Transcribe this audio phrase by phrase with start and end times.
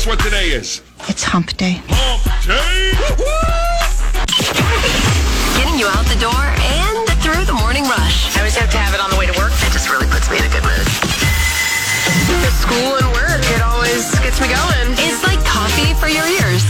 [0.00, 0.80] Guess what today is?
[1.12, 1.76] It's hump day.
[1.92, 2.56] Hump day.
[5.60, 8.32] Getting you out the door and through the morning rush.
[8.32, 9.52] I always have to have it on the way to work.
[9.60, 10.88] It just really puts me in a good mood.
[12.32, 14.96] The school and work, it always gets me going.
[15.04, 16.64] It's like coffee for your ears.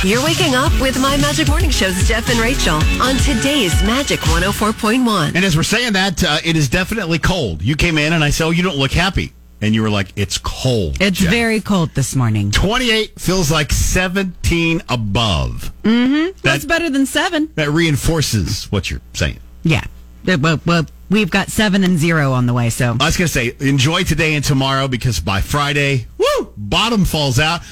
[0.00, 5.36] You're waking up with My Magic Morning Show's Jeff and Rachael on today's Magic 104.1.
[5.36, 7.60] And as we're saying that, uh, it is definitely cold.
[7.60, 10.12] You came in and I said, "Oh, you don't look happy," and you were like,
[10.16, 12.50] "It's cold." It's Jeff." very cold this morning.
[12.50, 15.72] 28 feels like 17 above.
[15.82, 16.38] Mm-hmm.
[16.42, 17.50] That's better than seven.
[17.54, 19.38] that reinforces what you're saying.
[19.62, 19.84] Yeah.
[20.26, 22.96] Well, well, we've got seven and zero on the way, so.
[23.00, 27.38] I was going to say, enjoy today and tomorrow because by Friday, woo, bottom falls
[27.38, 27.62] out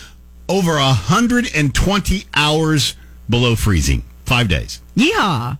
[0.48, 2.94] over 120 hours
[3.28, 4.02] below freezing.
[4.24, 4.80] Five days.
[4.96, 5.58] Yeehaw.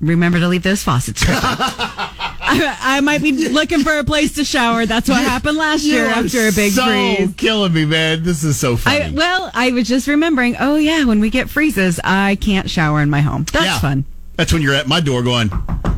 [0.00, 1.24] Remember to leave those faucets.
[1.28, 4.86] I, I might be looking for a place to shower.
[4.86, 7.34] That's what happened last year You after a big so freeze.
[7.36, 8.22] killing me, man.
[8.22, 9.04] This is so funny.
[9.04, 10.56] I, well, I was just remembering.
[10.58, 13.44] Oh yeah, when we get freezes, I can't shower in my home.
[13.52, 13.78] That's Yeah.
[13.80, 14.04] fun.
[14.38, 15.50] That's when you're at my door going,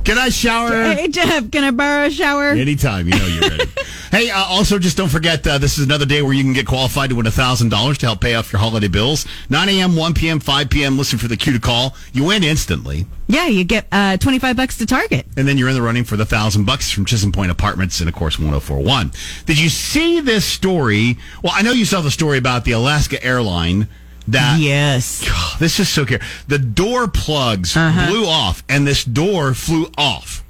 [0.05, 2.49] "Can I shower?" Hey Jeff, can I borrow a shower?
[2.49, 3.71] Anytime, you know you're ready.
[4.11, 6.67] hey, uh, also just don't forget uh, this is another day where you can get
[6.67, 9.27] qualified to win thousand dollars to help pay off your holiday bills.
[9.51, 10.97] 9 a.m., 1 p.m., 5 p.m.
[10.97, 11.95] Listen for the cue to call.
[12.15, 15.27] You win instantly, Yeah, you get uh, twenty five bucks to Target.
[15.37, 18.09] and then you're in the running for the thousand bucks from Chisholm Point Apartments and
[18.09, 19.13] of course 1041.
[19.45, 21.19] Did you see this story?
[21.45, 23.87] Well, I know you saw the story about the Alaska airline
[24.29, 25.27] that Yes.
[25.59, 26.21] this is so clear.
[26.49, 30.43] The door plugs blew off, and this door flew off.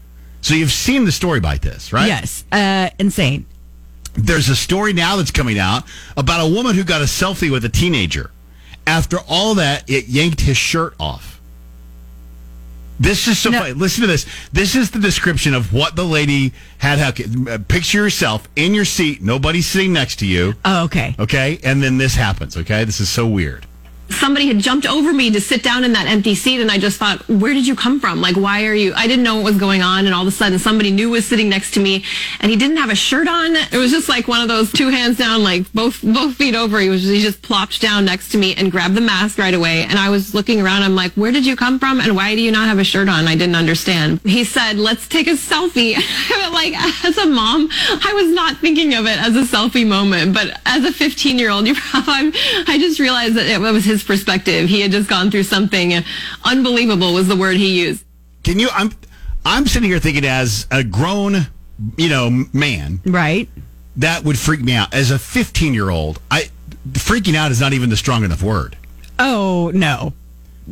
[0.43, 2.07] So you've seen the story about this, right?
[2.09, 2.45] Yes.
[2.51, 3.47] Uh, insane.
[4.15, 5.85] There's a story now that's coming out
[6.17, 8.31] about a woman who got a selfie with a teenager.
[8.87, 11.40] After all that, it yanked his shirt off.
[13.01, 13.61] This is so No.
[13.61, 13.73] funny.
[13.73, 14.27] Listen to this.
[14.53, 16.99] This is the description of what the lady had.
[17.01, 20.55] Uh, Picture yourself in your seat, nobody sitting next to you.
[20.67, 21.17] Oh, okay.
[21.19, 22.59] Okay, and then this happens.
[22.59, 23.65] Okay, this is so weird.
[24.11, 26.99] Somebody had jumped over me to sit down in that empty seat and I just
[26.99, 28.21] thought, where did you come from?
[28.21, 30.07] Like, why are you, I didn't know what was going on.
[30.07, 32.05] And all of a sudden somebody new was sitting next to me
[32.41, 33.57] and he didn't have a shirt on.
[33.57, 36.81] It was just like one of those two hands down, like both, both feet over.
[36.81, 39.85] He was, he just plopped down next to me and grabbed the mask right away.
[39.85, 40.83] And I was looking around.
[40.83, 42.01] I'm like, where did you come from?
[42.01, 43.27] And why do you not have a shirt on?
[43.29, 44.21] I didn't understand.
[44.25, 45.95] He said, let's take a selfie.
[46.53, 50.61] like, as a mom, I was not thinking of it as a selfie moment, but
[50.67, 52.33] as a 15 year old, you probably,
[52.67, 54.69] I just realized that it was his perspective.
[54.69, 55.93] He had just gone through something
[56.45, 58.05] unbelievable was the word he used.
[58.45, 58.69] Can you?
[58.73, 58.91] I'm
[59.45, 61.47] I'm sitting here thinking as a grown,
[61.97, 63.49] you know, man Right.
[63.97, 64.93] that would freak me out.
[64.95, 66.51] As a 15 year old, I
[66.93, 68.77] freaking out is not even the strong enough word.
[69.19, 70.13] Oh no.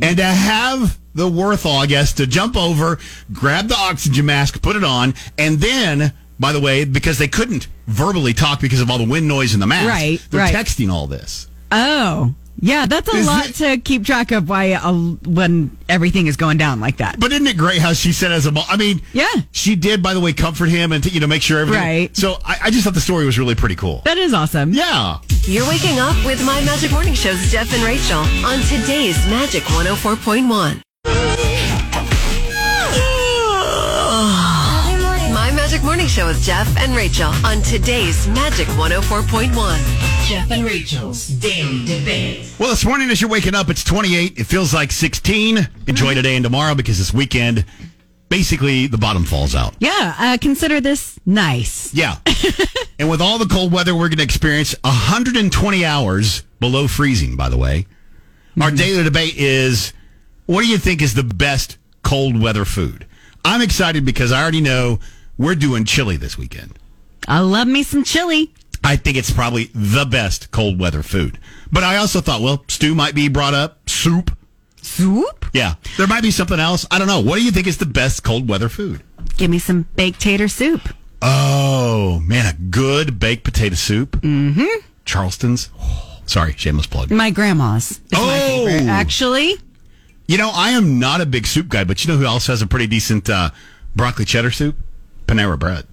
[0.01, 2.99] And to have the wherewithal, I guess, to jump over,
[3.33, 7.67] grab the oxygen mask, put it on, and then, by the way, because they couldn't
[7.87, 10.55] verbally talk because of all the wind noise in the mask, Right, they're right.
[10.55, 11.47] texting all this.
[11.71, 12.33] Oh.
[12.61, 14.91] Yeah, that's a Is lot it- to keep track of why uh,
[15.25, 17.19] when everything is going down like that.
[17.19, 18.65] But isn't it great how she said as a mom?
[18.69, 19.27] I mean, Yeah.
[19.51, 21.81] she did, by the way, comfort him and you know make sure everything.
[21.83, 22.17] Right.
[22.17, 24.01] So I, I just thought the story was really pretty cool.
[24.05, 24.73] that is awesome.
[24.73, 25.19] Yeah.
[25.43, 31.48] You're waking up with My Magic Morning Show's Jeff and Rachael on today's Magic 104.1.
[36.19, 40.27] Show with Jeff and Rachael on today's Magic 104.1.
[40.27, 42.53] Jeff and Rachael's Daily Debate.
[42.59, 44.37] Well, this morning as you're waking up, it's 28.
[44.37, 45.69] It feels like 16.
[45.87, 47.63] Enjoy today and tomorrow because this weekend,
[48.27, 49.75] basically, the bottom falls out.
[49.79, 51.93] Yeah, uh, consider this nice.
[51.93, 52.17] Yeah.
[52.99, 57.47] and with all the cold weather we're going to experience, 120 hours below freezing, by
[57.47, 57.85] the way.
[58.59, 59.93] Our daily debate is
[60.47, 63.07] what do you think is the best cold weather food?
[63.45, 64.99] I'm excited because I already know
[65.39, 66.77] we're doing chili this weekend.
[67.27, 68.53] I love me some chili.
[68.83, 71.39] I think it's probably the best cold weather food.
[71.71, 74.35] But I also thought, well, stew might be brought up, soup.
[74.81, 75.45] Soup?
[75.53, 75.75] Yeah.
[75.97, 76.85] There might be something else.
[76.91, 77.19] I don't know.
[77.21, 79.01] What do you think is the best cold weather food?
[79.37, 80.89] Give me some baked tater soup.
[81.21, 84.11] Oh, man, a good baked potato soup.
[84.21, 84.85] Mm-hmm.
[85.05, 85.69] Charleston's.
[86.25, 87.11] Sorry, shameless plug.
[87.11, 87.99] My grandma's.
[88.11, 88.65] My Oh!
[88.67, 88.87] favorite.
[88.89, 89.55] Actually,
[90.27, 92.61] You know, I am not a big soup guy, but you know who else has
[92.61, 93.49] a pretty decent uh,
[93.95, 94.75] broccoli cheddar soup?
[95.29, 95.85] Panera Bread.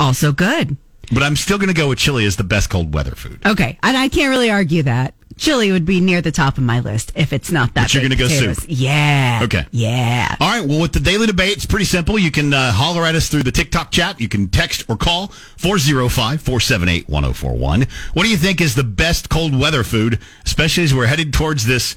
[0.00, 0.76] also good.
[1.12, 3.38] But I'm still going to go with chili as the best cold weather food.
[3.46, 5.14] Okay, and I can't really argue that.
[5.36, 7.84] Chili would be near the top of my list if it's not that.
[7.86, 8.58] But you're gonna go potatoes.
[8.58, 8.66] soup.
[8.68, 9.40] Yeah.
[9.42, 9.66] Okay.
[9.72, 10.36] Yeah.
[10.38, 10.64] All right.
[10.66, 12.18] Well, with the daily debate, it's pretty simple.
[12.20, 14.20] You can uh, holler at us through the TikTok chat.
[14.20, 15.28] You can text or call
[15.58, 17.86] 405 478 1041.
[18.12, 21.66] What do you think is the best cold weather food, especially as we're headed towards
[21.66, 21.96] this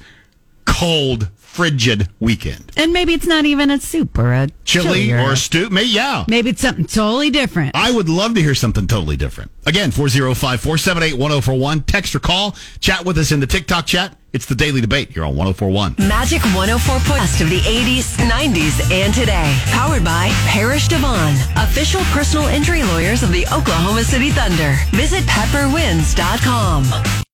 [0.64, 2.70] cold, frigid weekend.
[2.76, 6.24] And maybe it's not even a soup or a Chili, or a stew, maybe, yeah.
[6.28, 7.72] maybe it's something totally different.
[7.74, 9.50] I would love to hear something totally different.
[9.66, 11.80] Again, 405 478 1041.
[11.82, 12.56] Text or call.
[12.80, 14.16] Chat with us in the TikTok chat.
[14.32, 15.96] It's the Daily Debate here on 1041.
[16.06, 19.58] Magic 104 Best of the 80s, 90s, and today.
[19.66, 24.76] Powered by Parrish DeVaughn, official personal injury lawyers of the Oklahoma City Thunder.
[24.92, 27.24] Visit pepperwins.com.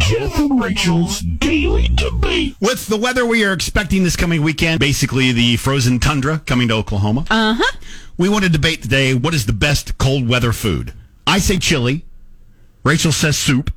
[0.00, 2.56] Jeff and Rachael's Daily Debate.
[2.60, 6.74] With the weather we are expecting this coming weekend, basically the frozen tundra coming to
[6.74, 7.26] Oklahoma.
[7.30, 7.76] Uh huh.
[8.16, 10.94] We want to debate today what is the best cold weather food.
[11.26, 12.04] I say chili.
[12.82, 13.72] Rachael says soup.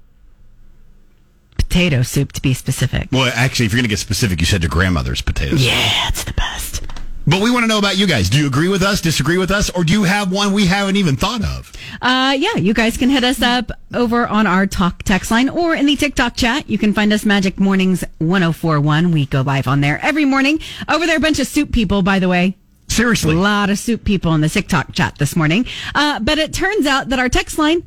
[1.58, 3.10] Potato soup, to be specific.
[3.12, 5.66] Well, actually, if you're going to get specific, you said your grandmother's potatoes.
[5.66, 6.84] Yeah, it's the best.
[7.26, 8.30] But we want to know about you guys.
[8.30, 10.98] Do you agree with us, disagree with us, or do you have one we haven't
[10.98, 11.72] even thought of?
[12.02, 15.74] Uh, yeah, you guys can hit us up over on our talk text line or
[15.74, 16.70] in the TikTok chat.
[16.70, 19.12] You can find us Magic Mornings 1041.
[19.12, 20.60] We go live on there every morning.
[20.90, 22.58] Over there, a bunch of soup people, by the way.
[22.90, 23.36] Seriously.
[23.36, 25.66] A lot of soup people in the TikTok chat this morning.
[25.96, 27.84] Uh, but it turns out that our text line,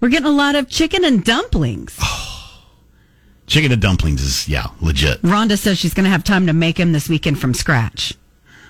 [0.00, 1.98] we're getting a lot of chicken and dumplings.
[3.46, 5.20] Chicken and dumplings is, yeah, legit.
[5.22, 8.14] Rhonda says she's going to have time to make them this weekend from scratch.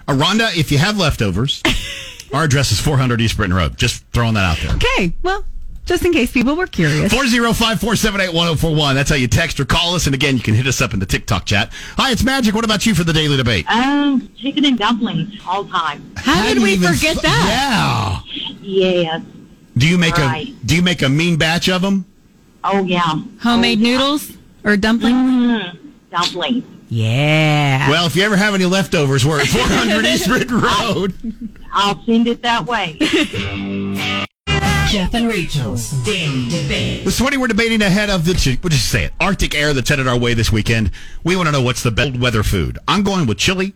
[0.09, 1.63] Uh, Rhonda, if you have leftovers,
[2.33, 3.77] our address is 400 East Britton Road.
[3.77, 4.75] Just throwing that out there.
[4.77, 5.45] Okay, well,
[5.87, 7.13] just in case people were curious.
[7.13, 8.95] 405 478 1041.
[8.95, 10.07] That's how you text or call us.
[10.07, 11.73] And again, you can hit us up in the TikTok chat.
[11.97, 12.55] Hi, it's Magic.
[12.55, 13.69] What about you for the daily debate?
[13.71, 16.13] Um, chicken and dumplings all time.
[16.17, 18.25] How did we forget th- that?
[18.27, 18.53] Yeah.
[18.61, 19.23] Yes.
[19.77, 20.49] Do you make Right.
[20.49, 22.05] a Do you make a mean batch of them?
[22.63, 23.01] Oh yeah.
[23.43, 23.93] Homemade Oh, yeah.
[23.99, 24.33] noodles
[24.65, 25.17] or dumplings?
[25.17, 25.79] Mm,
[26.11, 26.65] dumplings.
[26.91, 27.89] Yeah.
[27.89, 31.15] Well, if you ever have any leftovers, we're at 400 East Britton Road.
[31.73, 32.97] I'll send it that way.
[34.91, 37.05] Jeff and Rachael's Daily Debate.
[37.05, 40.09] This morning, we're debating ahead of the, we'll just say it, Arctic air that's headed
[40.09, 40.91] our way this weekend.
[41.23, 42.77] We want to know what's the best weather food.
[42.89, 43.73] I'm going with chili.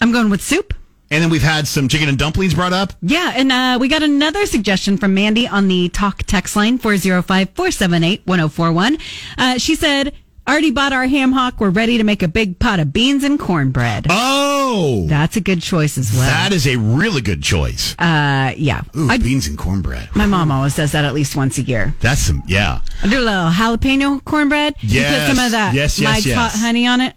[0.00, 0.74] I'm going with soup.
[1.10, 2.92] And then we've had some chicken and dumplings brought up.
[3.02, 7.50] Yeah, and uh, we got another suggestion from Mandy on the talk text line 405
[7.50, 8.98] 478 1041.
[9.38, 10.14] Uh, She said,
[10.48, 11.58] Already bought our ham hock.
[11.58, 14.06] We're ready to make a big pot of beans and cornbread.
[14.10, 16.20] Oh, That's a good choice as well.
[16.22, 17.94] that is a really good choice.
[17.98, 18.82] uh, yeah.
[18.96, 20.08] Ooh, I, beans and cornbread.
[20.14, 21.94] my mom always does that at least once a year.
[22.00, 22.80] That's some, yeah.
[23.02, 24.74] I do a little jalapeno cornbread.
[24.80, 26.36] You Yes, put some of that yes, yes, yes.
[26.36, 27.15] hot honey on it.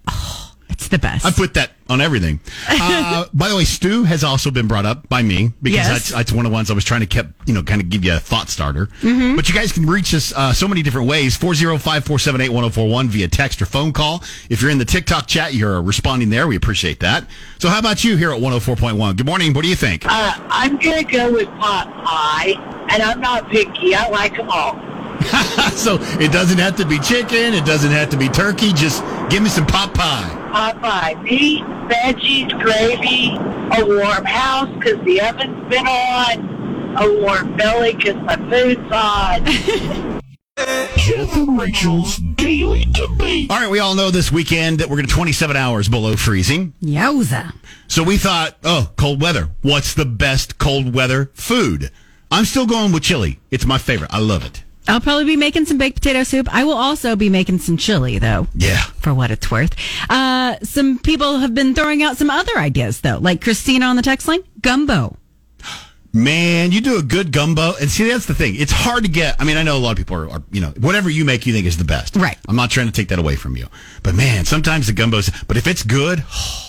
[0.90, 1.24] It's the best.
[1.24, 2.40] I put that on everything.
[2.82, 5.88] Uh, by the way, stew has also been brought up by me because Yes.
[5.90, 7.90] that's, that's one of the ones I was trying to keep, you know, kind of
[7.90, 8.88] give you a thought starter.
[9.02, 9.36] Mm-hmm.
[9.36, 13.28] But you guys can reach us uh, so many different ways 405 478 1041 via
[13.28, 14.24] text or phone call.
[14.50, 16.48] If you're in the TikTok chat, you're responding there.
[16.48, 17.26] We appreciate that.
[17.60, 19.18] So, how about you here at 104.1?
[19.18, 19.54] Good morning.
[19.54, 20.06] What do you think?
[20.08, 22.54] Uh, I'm gonna go with pot pie,
[22.92, 23.94] and I'm not picky.
[23.96, 24.76] I like them all.
[25.74, 28.74] so, it doesn't have to be chicken, it doesn't have to be turkey.
[28.74, 30.28] Just give me some pot pie.
[30.52, 33.36] Pot pie, meat, veggies, gravy,
[33.80, 40.20] a warm house because the oven's been on, a warm belly because my food's on.
[40.98, 43.50] Jeff and Rachael's Daily Debate.
[43.50, 46.74] All right, we all know this weekend that we're going to 27 hours below freezing.
[46.82, 47.54] Yowza.
[47.88, 49.50] So we thought, oh, cold weather.
[49.62, 51.92] What's the best cold weather food?
[52.32, 53.40] I'm still going with chili.
[53.50, 54.14] It's my favorite.
[54.14, 54.64] I love it.
[54.90, 56.54] I'll probably be making some baked potato soup.
[56.54, 58.48] I will also be making some chili, though.
[58.56, 58.82] Yeah.
[59.02, 59.76] for what it's worth.
[60.10, 64.02] Uh, some people have been throwing out some other ideas though, like Christina on the
[64.02, 65.16] text line, gumbo.
[66.14, 67.74] Man, you do a good gumbo.
[67.80, 68.56] And see, that's the thing.
[68.58, 69.36] It's hard to get.
[69.40, 71.46] I mean, I know a lot of people are, are, you know, whatever you make,
[71.46, 72.16] you think is the best.
[72.16, 72.38] Right.
[72.48, 73.68] I'm not trying to take that away from you.
[74.02, 76.24] But man, sometimes the gumbo's, but if it's good,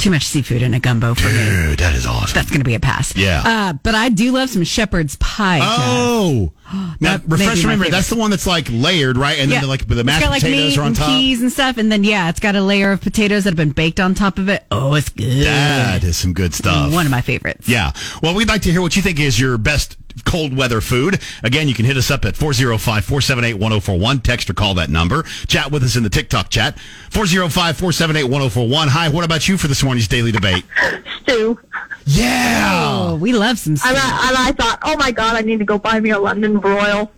[0.00, 1.34] Too much seafood in a gumbo for me.
[1.34, 2.34] dude, that is awesome.
[2.34, 3.14] That's going to be a pass.
[3.16, 3.42] Yeah.
[3.44, 5.60] Uh, but I do love some shepherd's pie.
[5.62, 6.52] Oh.
[7.00, 7.90] now, That refresh remember, favorite.
[7.90, 9.38] that's the one that's like layered, right?
[9.38, 11.08] And then like the mashed it's got like potatoes meat are on and top.
[11.08, 13.72] peas and stuff, and then yeah, it's got a layer of potatoes that have been
[13.72, 14.64] baked on top of it.
[14.70, 15.44] Oh, it's good.
[15.46, 16.92] That is some good stuff.
[16.92, 17.68] One of my favorites.
[17.68, 17.92] Yeah.
[18.22, 21.20] Well, we'd like to hear what you think is your best cold weather food.
[21.42, 24.22] Again, you can hit us up at 405-478-1041.
[24.22, 25.22] Text or call that number.
[25.46, 26.76] Chat with us in the TikTok chat.
[27.10, 28.88] 405-478-1041.
[28.88, 30.64] Hi, what about you for this morning's daily debate?
[31.22, 31.58] Stew.
[32.06, 32.80] Yeah.
[32.82, 33.72] Oh, we love some.
[33.72, 33.80] And.
[33.84, 36.58] I, and I thought, oh my God, I need to go buy me a London
[36.58, 37.10] broil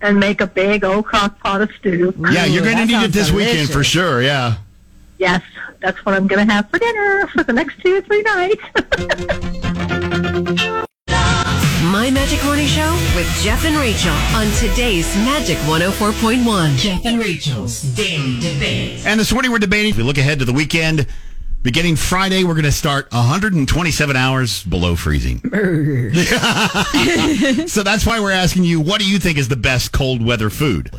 [0.00, 2.14] and make a big old crock pot of stew.
[2.30, 4.22] Yeah, you're going to need it sounds this weekend for sure.
[4.22, 4.56] Yeah.
[5.18, 5.42] Yes,
[5.80, 8.62] that's what I'm going to have for dinner for the next two or three nights.
[11.96, 16.76] My Magic Morning Show with Jeff and Rachael on today's Magic 104.1.
[16.76, 19.06] Jeff and Rachael's Daily Debate.
[19.06, 19.92] And this morning we're debating.
[19.92, 21.06] If we look ahead to the weekend,
[21.62, 25.38] beginning Friday, we're going to start 127 hours below freezing.
[27.66, 30.50] so that's why we're asking you, what do you think is the best cold weather
[30.50, 30.90] food?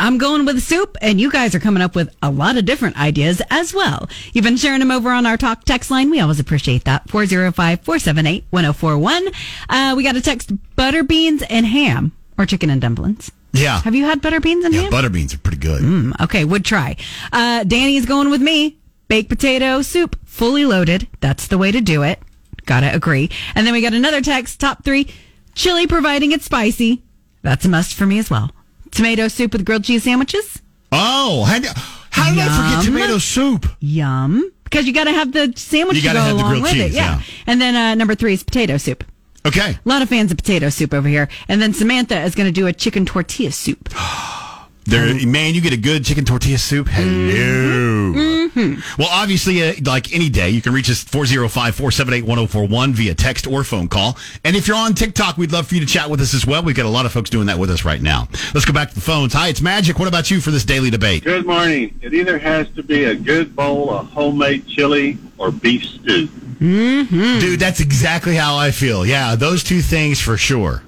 [0.00, 2.98] I'm going with soup, and you guys are coming up with a lot of different
[2.98, 4.08] ideas as well.
[4.32, 6.10] You've been sharing them over on our talk text line.
[6.10, 7.08] We always appreciate that.
[7.08, 9.28] 405 478 1041.
[9.68, 13.30] Uh, We got a text butter beans and ham or chicken and dumplings.
[13.52, 13.80] Yeah.
[13.82, 14.90] Have you had butter beans and Yeah, ham?
[14.90, 15.82] butter beans are pretty good.
[15.82, 16.96] Mm, okay, would try.
[17.32, 18.78] Uh, Danny's going with me.
[19.08, 21.06] Baked potato soup, fully loaded.
[21.20, 22.18] That's the way to do it.
[22.64, 23.28] Gotta agree.
[23.54, 25.06] And then we got another text, top three.
[25.54, 27.02] Chili providing it's spicy.
[27.42, 28.52] That's a must for me as well.
[28.92, 30.62] Tomato soup with grilled cheese sandwiches.
[30.92, 31.72] Oh, how, did-
[32.10, 33.66] how did I forget tomato soup?
[33.80, 34.52] Yum.
[34.64, 36.92] Because you gotta have the sandwich You to go have the along grilled with it.
[36.92, 37.16] Yeah.
[37.18, 37.22] yeah.
[37.46, 39.04] And then uh, number three is potato soup.
[39.44, 39.70] Okay.
[39.84, 41.28] A lot of fans of potato soup over here.
[41.48, 43.88] And then Samantha is going to do a chicken tortilla soup.
[44.84, 45.30] There, mm-hmm.
[45.30, 46.88] man, you get a good chicken tortilla soup.
[46.88, 47.06] Hello.
[47.06, 48.32] Mm-hmm.
[48.58, 49.00] Mm-hmm.
[49.00, 53.46] Well, obviously, uh, like any day, you can reach us 405 478 1041 via text
[53.46, 54.18] or phone call.
[54.44, 56.62] And if you're on TikTok, we'd love for you to chat with us as well.
[56.62, 58.28] We've got a lot of folks doing that with us right now.
[58.52, 59.32] Let's go back to the phones.
[59.32, 59.98] Hi, it's Magic.
[59.98, 61.24] What about you for this daily debate?
[61.24, 61.98] Good morning.
[62.02, 66.28] It either has to be a good bowl of homemade chili or beef stew.
[66.58, 69.04] Dude, that's exactly how I feel.
[69.04, 70.82] Yeah, those two things for sure.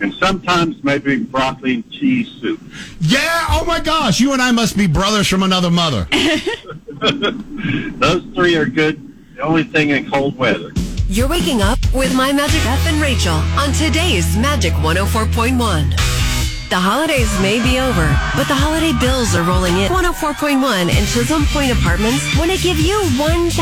[0.00, 2.60] And sometimes maybe broccoli and cheese soup.
[3.00, 6.06] Yeah, oh my gosh, you and I must be brothers from another mother.
[7.00, 9.04] Those three are good.
[9.36, 10.72] The only thing in cold weather.
[11.08, 15.90] You're waking up with My Magic Beth and Rachael on today's Magic 104.1.
[16.68, 18.04] The holidays may be over,
[18.36, 19.88] but the holiday bills are rolling in.
[19.88, 23.54] 104.1 and Chisholm Point Apartments want to give you $1,000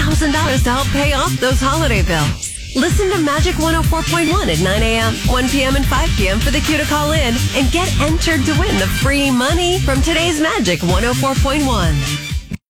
[0.65, 2.56] to help pay off those holiday bills.
[2.77, 6.39] Listen to Magic 104.1 at 9 a.m., 1 p.m., and 5 p.m.
[6.39, 10.03] for the cue to call in and get entered to win the free money from
[10.03, 11.65] today's Magic 104.1.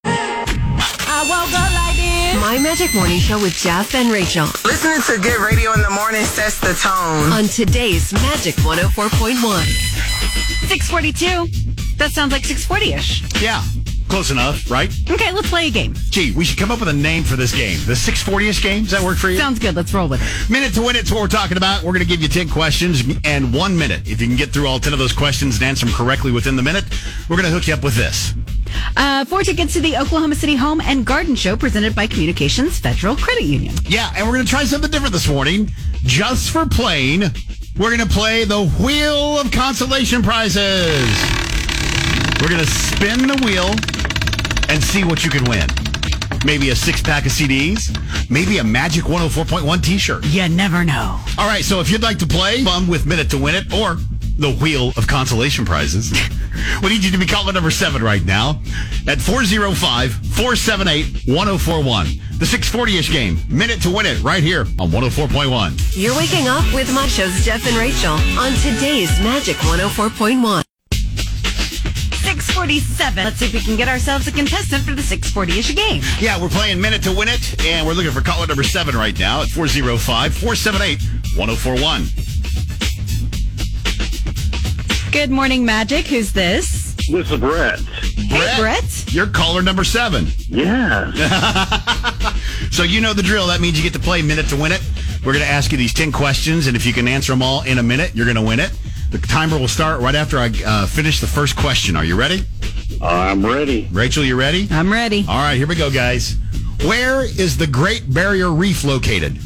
[0.04, 2.40] I woke up like this.
[2.40, 6.22] My Magic Morning Show with Jeff and Rachael Listening to good radio in the morning
[6.25, 7.32] sets the tone.
[7.32, 9.42] on today's Magic 104.1.
[10.68, 11.96] 642.
[11.96, 13.42] That sounds like 640-ish.
[13.42, 13.60] Yeah,
[14.08, 14.92] close enough, right?
[15.10, 15.94] Okay, let's play a game.
[16.10, 17.78] Gee, we should come up with a name for this game.
[17.86, 18.82] The 640-ish game?
[18.82, 19.38] Does that work for you?
[19.38, 19.75] Sounds good.
[19.75, 20.50] Let's roll with it.
[20.50, 21.82] Minute to win it's what we're talking about.
[21.82, 24.08] We're going to give you 10 questions and one minute.
[24.08, 26.56] If you can get through all 10 of those questions and answer them correctly within
[26.56, 26.84] the minute,
[27.28, 28.32] we're going to hook you up with this.
[28.96, 33.16] Uh, four tickets to the Oklahoma City Home and Garden Show presented by Communications Federal
[33.16, 33.75] Credit Union.
[33.84, 35.70] Yeah, and we're going to try something different this morning.
[36.02, 37.22] Just for playing,
[37.78, 41.45] we're going to play the Wheel of Consolation Prizes.
[42.40, 43.71] We're going to spin the wheel
[44.69, 45.66] and see what you can win.
[46.45, 47.90] Maybe a six pack of CDs,
[48.31, 50.25] maybe a Magic 104.1 t shirt.
[50.26, 51.19] You never know.
[51.38, 53.97] All right, so if you'd like to play fun with Minute to Win It or
[54.38, 56.12] the Wheel of Consolation Prizes,
[56.83, 58.61] we need you to be calling number seven right now
[59.09, 62.07] at 405 478 1041.
[62.38, 65.97] The 640 ish game, Minute to Win It, right here on 104.1.
[65.97, 70.65] You're waking up with my show's Jeff and Rachael on today's Magic 104.1.
[72.66, 73.25] 647.
[73.25, 76.02] Let's see if we can get ourselves a contestant for the 640-ish game.
[76.18, 79.16] Yeah, we're playing Minute to Win It, and we're looking for caller number seven right
[79.18, 81.00] now at 405 478
[81.37, 82.06] 1041.
[85.12, 86.06] Good morning, Magic.
[86.06, 86.94] Who's this?
[87.08, 87.78] This is Brett.
[87.78, 89.14] Hey, Brett.
[89.14, 90.26] You're caller number seven.
[90.49, 91.12] Yeah.
[92.73, 93.46] So you know the drill.
[93.46, 94.82] That means you get to play Minute to Win It.
[95.25, 97.62] We're going to ask you these 10 questions, and if you can answer them all
[97.62, 98.70] in a minute, you're going to win it.
[99.16, 101.96] The timer will start right after I uh, finish the first question.
[101.96, 102.44] Are you ready?
[103.00, 103.88] I'm ready.
[103.90, 104.68] Rachael, you ready?
[104.70, 105.25] I'm ready.
[105.26, 106.37] All right, here we go, guys.
[106.82, 109.38] Where is the Great Barrier Reef located?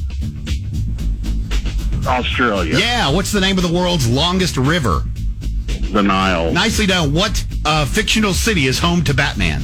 [2.05, 2.79] Australia.
[2.79, 5.05] Yeah, what's the name of the world's longest river?
[5.93, 6.50] The Nile.
[6.53, 7.15] Nicely done.
[7.15, 9.62] What uh, fictional city is home to Batman?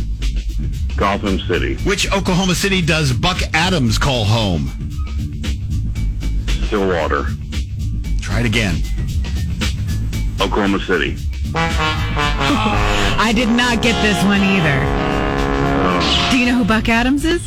[0.96, 1.78] Gotham City.
[1.78, 4.68] Which Oklahoma city does Buck Atom call home?
[6.66, 7.26] Stillwater.
[8.20, 8.76] Try it again.
[10.40, 11.16] Oklahoma City.
[11.54, 14.80] I did not get this one either.
[16.30, 17.46] Do you know who Buck Atom is?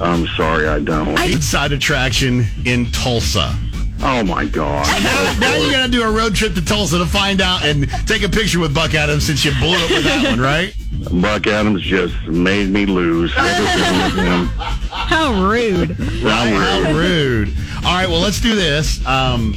[0.00, 1.18] I'm sorry, I don't.
[1.20, 3.54] Inside attraction in Tulsa.
[4.00, 4.86] Oh my God.
[5.02, 7.88] Now, now you got to do a road trip to Tulsa to find out and
[8.06, 10.74] take a picture with Buck Atom since you blew it with that one, right?
[11.20, 13.32] Buck Atom just made me lose.
[13.36, 14.46] Everything with him.
[14.90, 15.92] How rude.
[16.22, 17.48] How rude.
[17.78, 19.04] All right, well, let's do this.
[19.06, 19.54] Um,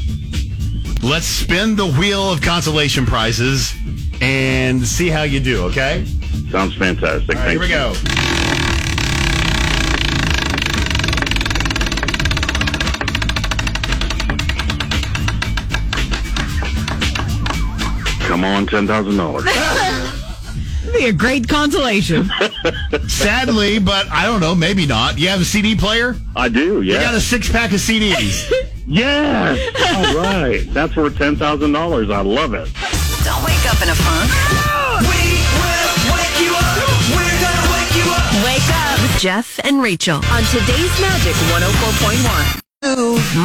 [1.03, 3.73] let's spin the wheel of consolation prizes
[4.21, 6.05] and see how you do, okay?
[6.49, 7.35] Sounds fantastic.
[7.35, 7.93] All right, here we go.
[18.27, 19.43] Come on, ten thousand dollars.
[20.93, 22.29] Be a great consolation.
[23.07, 25.17] Sadly, but I don't know, maybe not.
[25.17, 26.15] You have a CD player?
[26.35, 26.81] I do.
[26.81, 26.95] Yeah.
[26.95, 28.51] You got a six pack of CDs.
[28.87, 29.59] Yes!
[29.95, 30.65] All right.
[30.73, 32.13] That's worth $10,000.
[32.13, 32.69] I love it.
[33.23, 34.31] Don't wake up in a funk.
[35.05, 36.77] We will wake you up.
[37.13, 38.31] We're going to wake you up.
[38.45, 42.61] Wake up with Jeff and Rachael on today's Magic 104.1.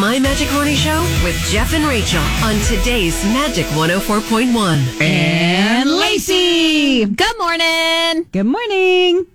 [0.00, 5.00] My Magic Morning Show with Jeff and Rachael on today's Magic 104.1.
[5.02, 7.05] And Lacey!
[7.05, 8.26] Good morning!
[8.33, 9.26] Good morning!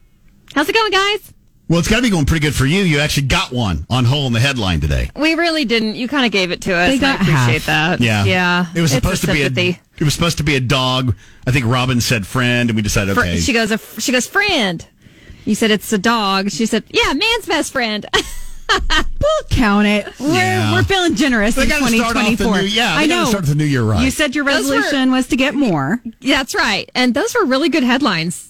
[0.55, 1.30] How's it going, guys?
[1.71, 2.81] Well, it's got to be going pretty good for you.
[2.81, 5.09] You actually got one on hole in the headline today.
[5.15, 5.95] We really didn't.
[5.95, 6.89] You kind of gave it to us.
[6.89, 7.97] They and I got appreciate half.
[7.99, 8.01] that.
[8.01, 8.65] Yeah, Yeah.
[8.75, 9.79] It was It's supposed to be a.
[9.97, 11.15] It was supposed to be a dog.
[11.47, 13.39] I think Robin said friend, and we decided okay.
[13.39, 14.85] She goes, a, she goes, friend.
[15.45, 16.51] You said it's a dog.
[16.51, 18.05] She said, yeah, man's best friend.
[18.69, 20.07] We'll count it.
[20.19, 20.71] We're, Yeah.
[20.73, 22.61] we're feeling generous They in gotta start off the 2024.
[22.61, 23.25] new- yeah, they I know.
[23.25, 24.01] start the new year right.
[24.03, 26.01] You said your Those were- resolution was to get more.
[26.21, 26.89] That's right.
[26.95, 28.49] And those were really good headlines.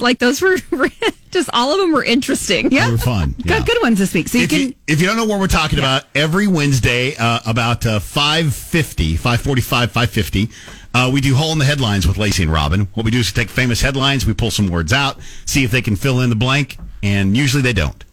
[0.00, 0.56] Like those were
[1.30, 2.70] just all of them were interesting.
[2.72, 3.34] Yeah, They were fun.
[3.38, 3.58] Yeah.
[3.58, 4.28] Got good ones this week.
[4.28, 4.60] So you if, can.
[4.60, 9.14] you, if you don't know what we're talking about, every Wednesday uh, about uh, 5.50,
[9.14, 10.52] 5.45, 5.50,
[10.94, 12.88] uh, we do Hole in the Headlines with Lacey and Robin.
[12.94, 15.82] What we do is take famous headlines, we pull some words out, see if they
[15.82, 18.04] can fill in the blank, and usually they don't.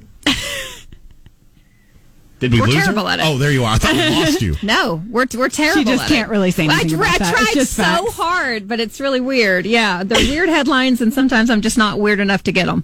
[2.40, 2.82] Did we We're lose her?
[2.84, 3.26] terrible at it.
[3.26, 3.76] Oh, there you are.
[3.76, 4.56] I thought we lost you.
[4.64, 5.82] No, we're we're terrible.
[5.82, 6.32] She just at can't it.
[6.32, 7.32] really say anything I, about I that.
[7.32, 8.14] It's tried just so facts.
[8.14, 9.66] hard, but it's really weird.
[9.66, 12.84] Yeah, they're weird headlines, and sometimes I'm just not weird enough to get them.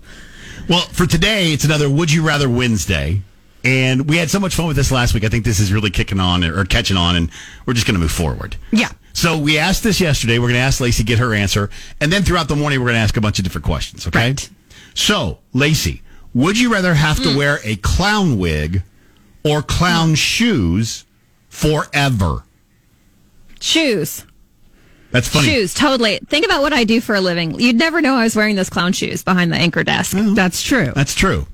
[0.67, 3.21] Well, for today, it's another Would You Rather Wednesday.
[3.63, 5.23] And we had so much fun with this last week.
[5.23, 7.31] I think this is really kicking on or catching on, and
[7.65, 8.55] we're just going to move forward.
[8.71, 8.91] Yeah.
[9.13, 10.37] So we asked this yesterday.
[10.37, 12.97] We're going to ask Lacey get her answer, and then throughout the morning we're going
[12.97, 14.05] to ask a bunch of different questions.
[14.05, 14.19] Okay.
[14.19, 14.49] Right.
[14.93, 17.37] So Lacey, would you rather have to mm.
[17.37, 18.83] wear a clown wig
[19.45, 21.05] or clown shoes
[21.49, 22.43] forever?
[23.61, 24.25] Shoes.
[25.11, 25.47] That's funny.
[25.47, 26.19] Shoes, totally.
[26.27, 27.57] Think about what I do for a living.
[27.57, 30.91] You'd never know I was wearing those clown shoes behind the anchor desk That's true.
[30.93, 31.47] That's true.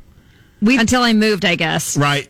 [0.62, 1.95] We until I moved, I guess.
[1.98, 2.27] Right.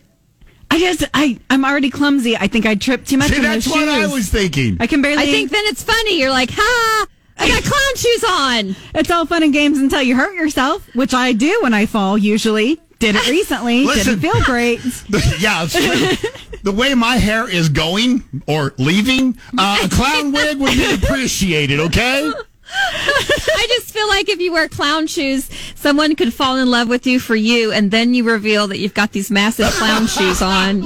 [0.69, 2.35] I just, I, I'm already clumsy.
[2.37, 4.77] I think I tripped too much See, in that's those what I was thinking.
[4.79, 5.21] I can barely.
[5.21, 6.19] I think then it's funny.
[6.19, 8.75] You're like, ha, I got clown shoes on.
[8.95, 12.17] it's all fun and games until you hurt yourself, which I do when I fall.
[12.17, 13.83] Usually, did it recently.
[13.83, 14.19] Listen.
[14.19, 14.79] Didn't feel great.
[15.39, 16.29] yeah, it's true.
[16.63, 21.79] the way my hair is going or leaving, uh, a clown wig would be appreciated.
[21.81, 22.31] Okay.
[22.73, 25.49] I just feel like if you wear clown shoes,
[25.81, 28.93] someone could fall in love with you for you, and then you reveal that you've
[28.93, 30.83] got these massive clown shoes on,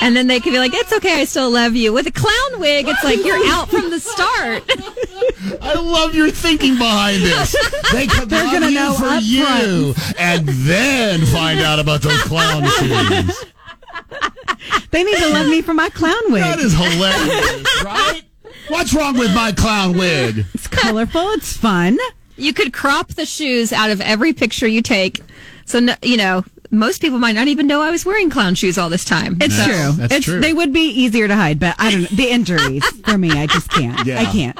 [0.00, 2.60] and then they could be like, "It's okay, I still love you." With a clown
[2.60, 4.64] wig, it's like you're out from the start.
[5.60, 7.54] I love your thinking behind this.
[7.92, 12.02] They could They're love gonna you know for up you, and then find out about
[12.02, 13.44] those clown shoes.
[14.92, 16.42] They need to love me for my clown wig.
[16.42, 18.22] That is hilarious, right?
[18.68, 20.46] What's wrong with my clown wig?
[20.54, 21.30] it's colorful.
[21.30, 21.98] It's fun.
[22.36, 25.20] You could crop the shoes out of every picture you take,
[25.66, 28.88] so you know most people might not even know I was wearing clown shoes all
[28.88, 29.36] this time.
[29.40, 29.92] It's So- true.
[29.92, 30.40] that's it's, true.
[30.40, 32.08] They would be easier to hide, but I don't know.
[32.12, 34.06] The injuries for me, I just can't.
[34.06, 34.20] Yeah.
[34.20, 34.56] I can't.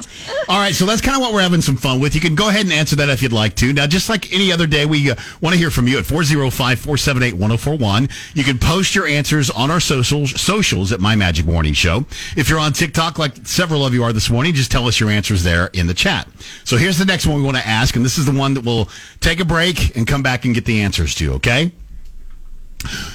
[0.49, 2.15] All right, so that's kind of what we're having some fun with.
[2.15, 3.73] You can go ahead and answer that if you'd like to.
[3.73, 6.79] Now, just like any other day, we uh, want to hear from you at 405
[6.81, 8.09] 478 1041.
[8.35, 12.07] You can post your answers on our socials, socials at My Magic Morning Show.
[12.37, 15.11] If you're on TikTok, like several of you are this morning, just tell us your
[15.11, 16.27] answers there in the chat.
[16.65, 18.65] So here's the next one we want to ask, and this is the one that
[18.65, 18.89] we'll
[19.21, 21.73] take a break and come back and get the answers to, okay?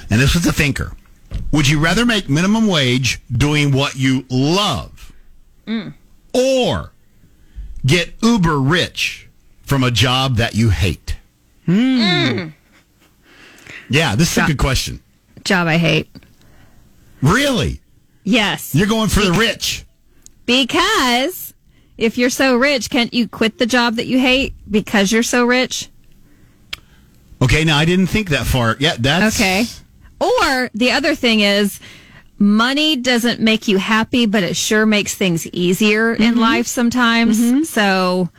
[0.10, 0.93] And this was a thinker.
[1.51, 5.12] Would you rather make minimum wage doing what you love
[5.67, 5.93] mm.
[6.34, 6.91] or
[7.86, 9.28] get uber rich
[9.63, 11.17] from a job that you hate?
[11.65, 12.01] Hmm.
[12.01, 12.54] Mm.
[13.89, 15.01] Yeah, this is a good question.
[15.43, 16.10] job I hate.
[17.21, 17.82] Really?
[18.23, 19.86] Yes, You're going for the rich.
[20.45, 21.54] because
[21.97, 25.45] if you're so rich, can't you quit the job that you hate because you're so
[25.45, 25.89] rich?
[27.41, 28.75] Okay, now I didn't think that far.
[28.79, 29.65] Yeah, that's Okay.
[30.19, 31.79] Or the other thing is,
[32.39, 37.69] money doesn't make you happy, but it sure makes things easier in life sometimes.
[37.69, 38.29] So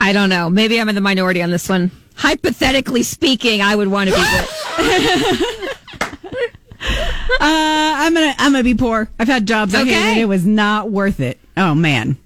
[0.00, 0.48] I don't know.
[0.48, 1.90] Maybe I'm in the minority on this one.
[2.14, 4.22] Hypothetically speaking, I would want to be
[5.58, 5.74] rich.
[7.40, 9.08] Uh, I'm gonna I'm gonna be poor.
[9.18, 9.92] I've had jobs I Okay.
[9.92, 10.20] hated.
[10.22, 11.38] It was not worth it.
[11.56, 12.16] Oh man.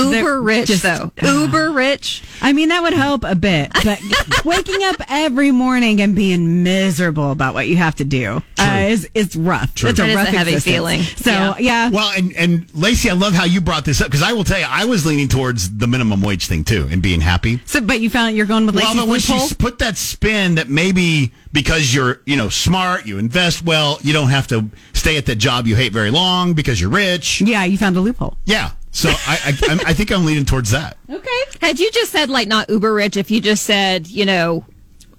[0.00, 1.12] Uber rich, just- though.
[1.22, 2.22] Uber rich.
[2.42, 4.00] I mean that would help a bit, but
[4.44, 9.08] waking up every morning and being miserable about what you have to do uh, is
[9.14, 9.70] is rough.
[9.72, 10.74] It's a That is rough a heavy existence.
[10.74, 11.02] feeling.
[11.02, 11.58] So Yeah.
[11.58, 14.44] yeah, Well, and, and Lacey, I love how you brought this up because I will
[14.44, 17.60] tell you, I was leaning towards the minimum wage thing too and being happy.
[17.66, 19.46] So, but you found you're going with Well, Lacey's but when she loophole?
[19.48, 24.12] s- put that spin that maybe because you're, you know, smart, you invest well, you
[24.12, 27.40] don't have to stay at that job you hate very long because you're rich.
[27.40, 28.36] Yeah, you found a loophole.
[28.46, 28.70] Yeah.
[28.92, 30.96] So I, I, I'm- I think I'm leaning towards that.
[31.08, 31.28] Okay.
[31.60, 34.64] Had you just said like not uber rich, if you just said you know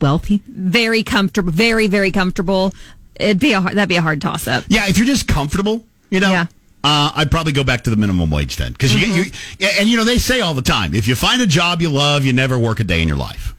[0.01, 0.41] Wealthy.
[0.47, 2.73] very comfortable, very very comfortable,
[3.15, 4.63] it'd be a hard, that'd be a hard toss up.
[4.67, 6.45] Yeah, if you're just comfortable, you know, Yeah.
[6.83, 9.87] uh, I'd probably go back to the minimum wage then, because you, you, yeah, and
[9.87, 12.33] you know they say all the time, if you find a job you love, you
[12.33, 13.53] never work a day in your life.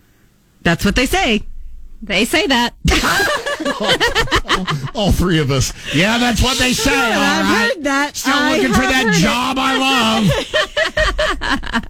[0.62, 1.42] That's what they say.
[2.04, 2.74] They say that.
[4.94, 5.72] All three of us.
[5.94, 6.90] Yeah, that's what they say.
[6.90, 7.72] all I've right.
[7.74, 8.16] heard that.
[8.16, 9.20] Still I looking for that heard it.
[9.20, 9.78] job I
[11.70, 11.84] love.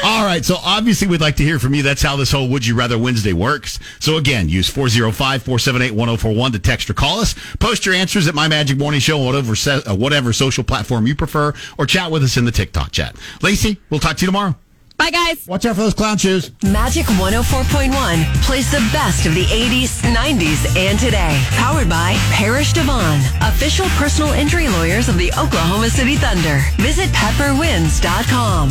[0.04, 0.44] All right.
[0.44, 1.82] So obviously, we'd like to hear from you.
[1.82, 3.80] That's how this whole Would You Rather Wednesday works.
[3.98, 7.34] So again, use 405 478 1041 to text or call us.
[7.58, 11.16] Post your answers at My Magic Morning Show on whatever, uh, whatever social platform you
[11.16, 13.16] prefer, or chat with us in the TikTok chat.
[13.42, 14.54] Lacey, we'll talk to you tomorrow.
[14.98, 15.46] Bye, guys.
[15.46, 16.50] Watch out for those clown shoes.
[16.62, 21.40] Magic 104.1 plays the best of the 80s, 90s, and today.
[21.52, 26.60] Powered by Parrish DeVaughn, official personal injury lawyers of the Oklahoma City Thunder.
[26.78, 28.70] Visit pepperwins.com.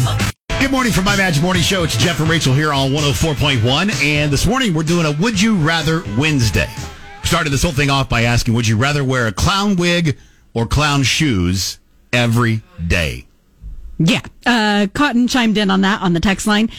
[0.60, 1.84] Good morning from my Magic Morning Show.
[1.84, 4.04] It's Jeff and Rachael here on 104.1.
[4.04, 6.70] And this morning we're doing a Would You Rather Wednesday.
[7.24, 10.18] Started this whole thing off by asking, would you rather wear a clown wig
[10.54, 11.80] or clown shoes
[12.12, 13.28] every day?
[13.98, 14.22] Yeah.
[14.46, 16.70] Uh, Cotton chimed in on that on the text line.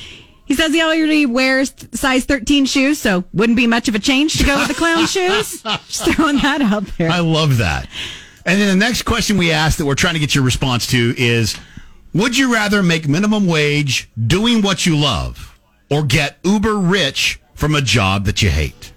[0.45, 4.39] He says he already wears size 13 shoes, so wouldn't be much of a change
[4.39, 5.63] to go with the clown shoes.
[5.63, 7.11] Just throwing that out there.
[7.11, 7.89] I love that.
[8.45, 11.15] And then the next question we asked that we're trying to get your response to
[11.19, 11.59] is
[12.15, 15.59] Would you rather make minimum wage doing what you love
[15.91, 18.93] or get uber rich from a job that you hate?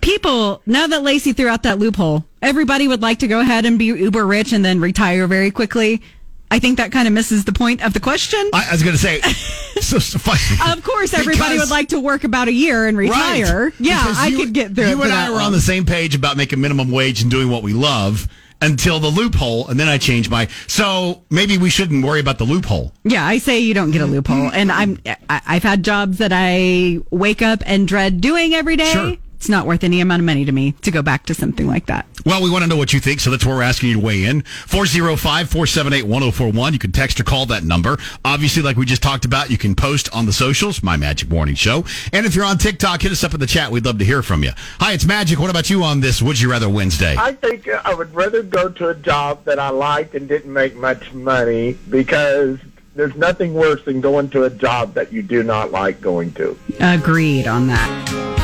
[0.00, 3.78] People, now that Lacey threw out that loophole, everybody would like to go ahead and
[3.78, 6.02] be uber rich and then retire very quickly.
[6.50, 8.40] I think that kind of misses the point of the question.
[8.52, 9.20] I, I was going to say,
[9.80, 10.72] so, funny.
[10.76, 13.66] Of course, everybody Because- would like to work about a year and retire.
[13.66, 13.74] Right.
[13.78, 14.90] Yeah, I you- could get through it.
[14.90, 17.62] You and I were on the same page about making minimum wage and doing what
[17.62, 18.26] we love
[18.62, 20.46] until the loophole, and then I changed my.
[20.66, 22.92] So maybe we shouldn't worry about the loophole.
[23.04, 26.30] Yeah, I say you don't get a loophole, and I'm I, I've had jobs that
[26.34, 28.92] I wake up and dread doing every day.
[28.92, 29.16] Sure.
[29.40, 31.86] It's not worth any amount of money to me to go back to something like
[31.86, 32.04] that.
[32.26, 34.00] Well, we want to know what you think, so that's where we're asking you to
[34.00, 34.42] weigh in.
[34.42, 36.72] 405 478 1041.
[36.74, 37.96] You can text or call that number.
[38.22, 41.54] Obviously, like we just talked about, you can post on the socials, My Magic Morning
[41.54, 41.86] Show.
[42.12, 43.70] And if you're on TikTok, hit us up in the chat.
[43.70, 44.50] We'd love to hear from you.
[44.78, 45.38] Hi, it's Magic.
[45.38, 47.16] What about you on this Would You Rather Wednesday?
[47.18, 50.76] I think I would rather go to a job that I liked and didn't make
[50.76, 52.58] much money because
[52.94, 56.58] there's nothing worse than going to a job that you do not like going to.
[56.78, 58.39] Agreed on that.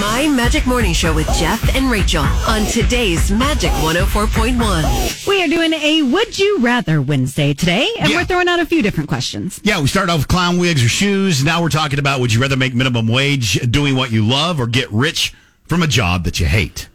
[0.00, 5.26] My Magic Morning Show with Jeff and Rachael on today's Magic 104.1.
[5.28, 8.16] We are doing a Would You Rather Wednesday today, and Yeah.
[8.18, 9.60] we're throwing out a few different questions.
[9.62, 11.44] Yeah, we started off with clown wigs or shoes.
[11.44, 14.66] Now we're talking about would you rather make minimum wage doing what you love or
[14.66, 15.32] get rich
[15.68, 16.88] from a job that you hate?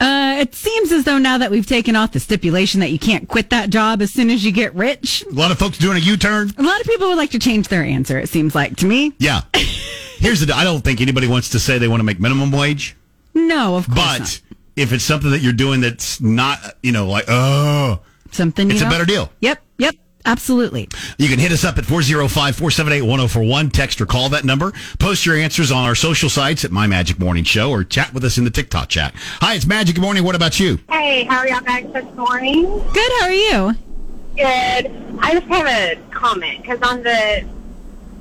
[0.00, 3.28] Uh, it seems as though now that we've taken off the stipulation that you can't
[3.28, 6.00] quit that job as soon as you get rich, A lot of folks doing a
[6.00, 6.50] U turn.
[6.56, 8.18] a lot of people would like to change their answer.
[8.18, 9.12] It seems like to me.
[9.18, 9.42] Yeah.
[10.18, 10.54] Here's the.
[10.54, 12.96] I don't think anybody wants to say they want to make minimum wage,
[13.34, 14.40] No, of course but not.
[14.76, 18.00] if it's something that you're doing that's not, you know, like, oh,
[18.32, 19.30] Something it's a better deal.
[19.40, 20.88] Yep, yep, absolutely.
[21.18, 23.70] You can hit us up at 405 478 1041.
[23.70, 24.72] Text or call that number.
[24.98, 28.24] Post your answers on our social sites at My Magic Morning Show or chat with
[28.24, 29.14] us in the TikTok chat.
[29.40, 29.96] Hi, it's Magic.
[29.96, 30.24] Good morning.
[30.24, 30.78] What about you?
[30.90, 32.64] Hey, how are y'all guys this morning?
[32.92, 33.12] Good.
[33.20, 33.74] How are you?
[34.36, 35.18] Good.
[35.20, 37.44] I just have a comment because on the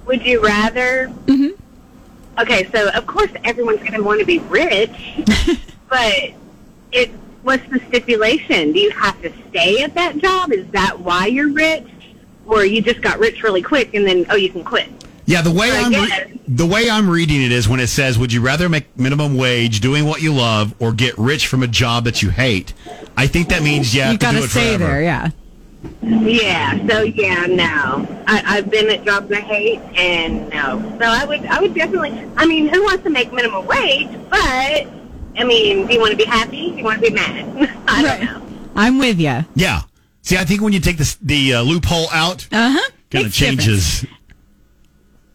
[0.05, 1.07] would you rather?
[1.25, 2.41] Mm-hmm.
[2.41, 5.19] Okay, so of course everyone's going to want to be rich,
[5.89, 6.31] but
[6.91, 7.11] it
[7.43, 8.71] what's the stipulation?
[8.73, 10.51] Do you have to stay at that job?
[10.51, 11.87] Is that why you're rich,
[12.45, 14.89] or you just got rich really quick and then oh you can quit?
[15.25, 18.17] Yeah, the way I I'm re- the way I'm reading it is when it says,
[18.17, 21.67] "Would you rather make minimum wage doing what you love or get rich from a
[21.67, 22.73] job that you hate?"
[23.15, 24.85] I think that means you have you to got do to it stay forever.
[24.85, 25.03] there.
[25.03, 25.29] Yeah.
[26.01, 26.87] Yeah.
[26.87, 28.07] So yeah, no.
[28.27, 30.97] I, I've been at jobs I hate, and no.
[30.99, 32.11] So I would, I would definitely.
[32.35, 34.09] I mean, who wants to make minimum wage?
[34.29, 34.87] But
[35.39, 36.71] I mean, do you want to be happy?
[36.71, 37.81] Do you want to be mad?
[37.87, 38.45] I don't know.
[38.75, 39.45] I'm with you.
[39.55, 39.81] Yeah.
[40.21, 42.89] See, I think when you take this, the uh, loophole out, Uh huh.
[43.09, 44.05] kind of changes.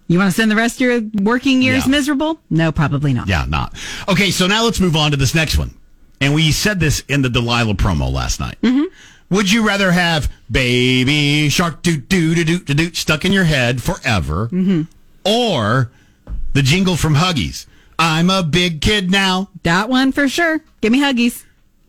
[0.07, 1.91] You want to spend the rest of your working years Yeah.
[1.91, 2.39] miserable?
[2.51, 3.27] No, probably not.
[3.27, 3.75] Yeah, not.
[4.09, 5.75] Okay, so now let's move on to this next one.
[6.21, 8.57] And we said this in the Delilah promo last night.
[8.63, 8.85] Mm-hmm.
[9.31, 13.45] Would you rather have baby shark doo doo doo doo doo doo stuck in your
[13.45, 14.83] head forever, Mm-hmm.
[15.25, 15.91] or
[16.53, 17.67] the jingle from Huggies?
[17.99, 19.51] I'm a big kid now.
[19.63, 20.61] That one for sure.
[20.81, 21.45] Give me huggies.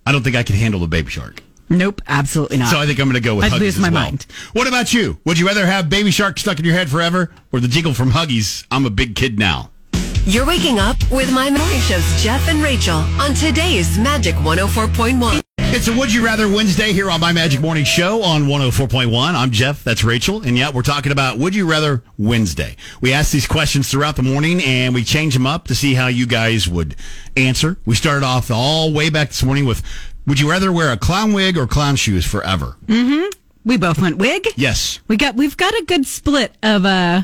[0.05, 1.41] I don't think I can handle the baby shark.
[1.67, 2.69] Nope, absolutely not.
[2.69, 4.03] So I think I'm going to go with I'd Huggies lose as my well.
[4.03, 4.27] mind.
[4.53, 5.17] What about you?
[5.25, 8.11] Would you rather have baby shark stuck in your head forever, or the jingle from
[8.11, 8.65] Huggies?
[8.69, 9.71] I'm a big kid now.
[10.27, 15.43] You're waking up with My Morning Show's Jeff and Rachael on today's Magic 104.1.
[15.59, 19.13] It's a Would You Rather Wednesday here on My Magic Morning Show on 104.1.
[19.35, 19.83] I'm Jeff.
[19.83, 20.41] That's Rachael.
[20.41, 22.75] And yeah, we're talking about Would You Rather Wednesday.
[23.01, 26.07] We ask these questions throughout the morning and we change them up to see how
[26.07, 26.95] you guys would
[27.37, 27.77] answer.
[27.85, 29.83] We started off all way back this morning with
[30.25, 32.77] Would you rather wear a clown wig or clown shoes forever?
[33.63, 34.47] We both went wig.
[34.55, 35.01] Yes.
[35.07, 37.21] We got we've got a good split of uh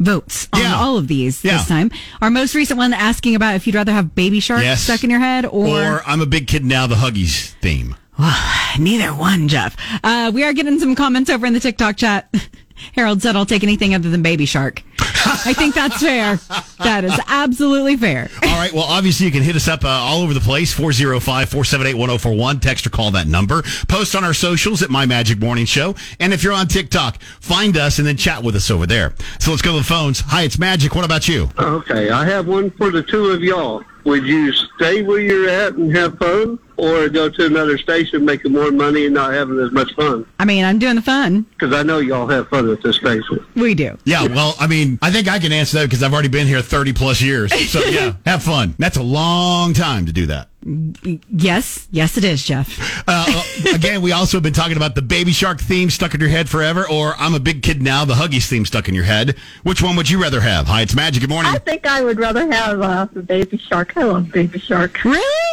[0.00, 0.76] votes on Yeah.
[0.76, 1.58] all of these Yeah.
[1.58, 1.90] this time.
[2.20, 4.82] Our most recent one asking about if you'd rather have baby shark Yes.
[4.82, 7.94] stuck in your head or, Or I'm a big kid now, the Huggies theme.
[8.78, 9.76] neither one, Jeff.
[10.02, 12.34] Uh, we are getting some comments over in the TikTok chat.
[12.94, 14.82] Harold said I'll take anything other than baby shark.
[15.22, 16.36] I think that's fair.
[16.78, 18.30] That is absolutely fair.
[18.42, 18.72] All right.
[18.72, 22.60] Well, obviously, you can hit us up uh, all over the place 405 478 1041.
[22.60, 23.62] Text or call that number.
[23.86, 25.94] Post on our socials at My Magic Morning Show.
[26.20, 29.14] And if you're on TikTok, find us and then chat with us over there.
[29.38, 30.20] So let's go to the phones.
[30.20, 30.94] Hi, it's Magic.
[30.94, 31.50] What about you?
[31.58, 33.84] Okay, I have one for the two of y'all.
[34.04, 38.52] Would you stay where you're at and have fun, or go to another station making
[38.52, 40.26] more money and not having as much fun?
[40.38, 41.42] I mean, I'm doing the fun.
[41.42, 43.44] Because I know y'all have fun at this station.
[43.54, 43.98] We do.
[44.04, 46.62] Yeah, well, I mean, I think I can answer that because I've already been here
[46.62, 47.52] 30 plus years.
[47.70, 48.74] So, yeah, have fun.
[48.78, 50.48] That's a long time to do that.
[50.62, 53.02] Yes, yes, it is, Jeff.
[53.08, 53.42] Uh,
[53.74, 56.50] again, we also have been talking about the Baby Shark theme stuck in your head
[56.50, 59.36] forever, or I'm a big kid now, the Huggies theme stuck in your head.
[59.62, 60.66] Which one would you rather have?
[60.66, 61.22] Hi, it's Magic.
[61.22, 61.52] Good morning.
[61.52, 63.96] I think I would rather have uh, the baby shark.
[63.96, 65.02] I love baby shark.
[65.02, 65.49] Really?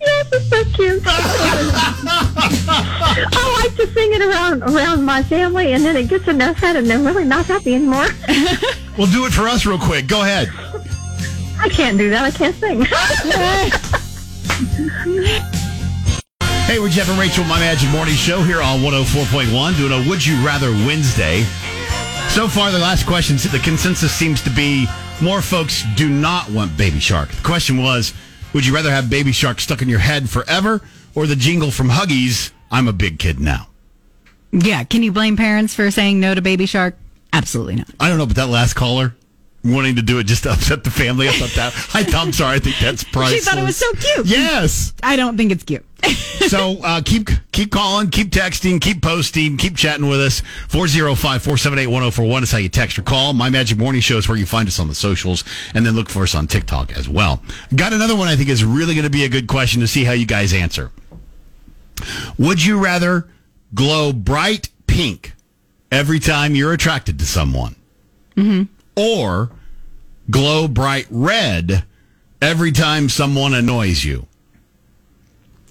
[0.00, 1.02] Yes, it's so cute.
[1.06, 1.08] I
[3.62, 6.76] like to sing it around around my family, and then it gets in their head,
[6.76, 8.06] and they're really not happy anymore.
[8.96, 10.06] Well, do it for us real quick.
[10.06, 10.48] Go ahead.
[11.60, 12.24] I can't do that.
[12.24, 12.80] I can't sing.
[16.66, 20.26] Hey, we're Jeff and Rachael, My Magic Morning Show here on 104.1, doing a Would
[20.26, 21.44] You Rather Wednesday.
[22.30, 24.86] So far, the last question, the consensus seems to be
[25.22, 27.30] more folks do not want Baby Shark.
[27.30, 28.12] The question was,
[28.52, 30.80] would you rather have Baby Shark stuck in your head forever
[31.14, 33.68] or the jingle from Huggies, I'm a big kid now?
[34.52, 36.96] Yeah, can you blame parents for saying no to baby shark?
[37.32, 37.88] Absolutely not.
[38.00, 39.14] I don't know, but that last caller
[39.72, 42.56] wanting to do it just to upset the family, I thought that, I, I'm sorry,
[42.56, 43.44] I think that's priceless.
[43.44, 44.26] She thought it was so cute.
[44.26, 44.92] Yes.
[45.02, 45.84] I don't think it's cute.
[46.48, 50.42] so uh, keep keep calling, keep texting, keep posting, keep chatting with us.
[50.68, 53.32] 405-478-1041 is how you text or call.
[53.32, 55.42] My Magic Morning Show is where you find us on the socials,
[55.74, 57.42] and then look for us on TikTok as well.
[57.74, 60.04] Got another one I think is really going to be a good question to see
[60.04, 60.90] how you guys answer.
[62.38, 63.28] Would you rather
[63.74, 65.32] glow bright pink
[65.90, 67.74] every time you're attracted to someone?
[68.36, 68.72] Mm-hmm.
[68.96, 69.50] Or
[70.30, 71.84] glow bright red
[72.40, 74.26] every time someone annoys you?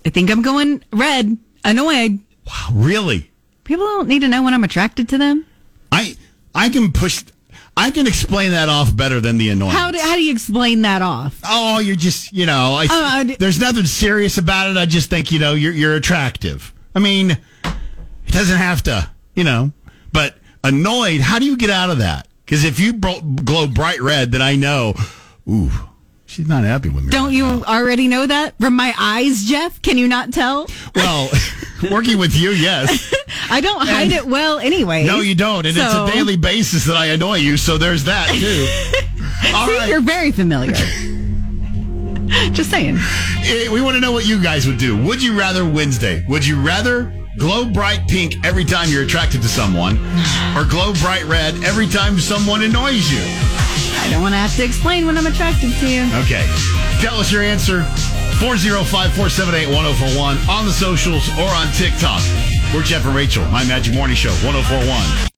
[0.06, 1.38] I think I'm going red.
[1.64, 2.20] Annoyed.
[2.46, 3.32] Wow, really?
[3.64, 5.46] People don't need to know when I'm attracted to them.
[5.92, 6.16] I
[6.54, 7.24] I can push.
[7.78, 9.78] I can explain that off better than the annoyance.
[9.78, 11.40] How do, how do you explain that off?
[11.44, 12.76] oh, you're just you know.
[12.76, 14.78] I, Uh, d- there's nothing serious about it.
[14.78, 16.72] I just think you know you're you're attractive.
[16.94, 17.40] I mean, it
[18.28, 19.72] doesn't have to, you know.
[20.14, 21.22] But annoyed.
[21.22, 22.28] How do you get out of that?
[22.46, 24.94] Because if you bro- glow bright red, then I know.
[25.50, 25.72] Ooh,
[26.26, 27.10] she's not happy with me.
[27.10, 29.82] Don't you already know that from my eyes, Jeff?
[29.82, 30.68] Can you not tell?
[30.96, 31.30] Well,
[31.92, 33.14] working with you, yes.
[33.50, 35.06] I don't hide it well anyway.
[35.06, 37.58] No, you don't, and it's a daily basis that I annoy you.
[37.58, 38.68] So there's that too.
[39.56, 39.90] All See, right.
[39.90, 40.74] you're very familiar.
[42.52, 42.98] Just saying.
[43.44, 45.02] Eh, We want to know what you guys would do.
[45.06, 46.26] Would you rather Wednesday?
[46.28, 49.98] Would you rather glow bright pink every time you're attracted to someone,
[50.56, 53.22] or glow bright red every time someone annoys you?
[53.22, 56.04] I don't want to have to explain when I'm attracted to you.
[56.24, 56.46] Okay.
[57.02, 57.84] Tell us your answer.
[58.40, 62.22] 405-478-1041 on the socials or on TikTok.
[62.74, 65.30] We're Jeff and Rachael, My Magic Morning Show, 1041.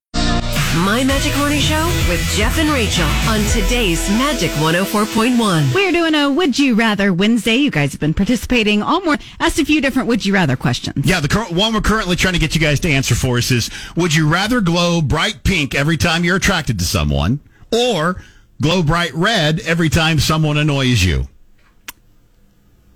[0.84, 5.74] My Magic Morning Show with Jeff and Rachael on today's Magic 104.1.
[5.74, 7.56] We're doing a Would You Rather Wednesday.
[7.56, 9.16] You guys have been participating all more.
[9.40, 11.04] Asked a few different Would You Rather questions.
[11.04, 13.50] Yeah, the current one we're currently trying to get you guys to answer for us
[13.50, 17.40] is Would you rather glow bright pink every time you're attracted to someone
[17.72, 18.22] or
[18.60, 21.28] glow bright red every time someone annoys you?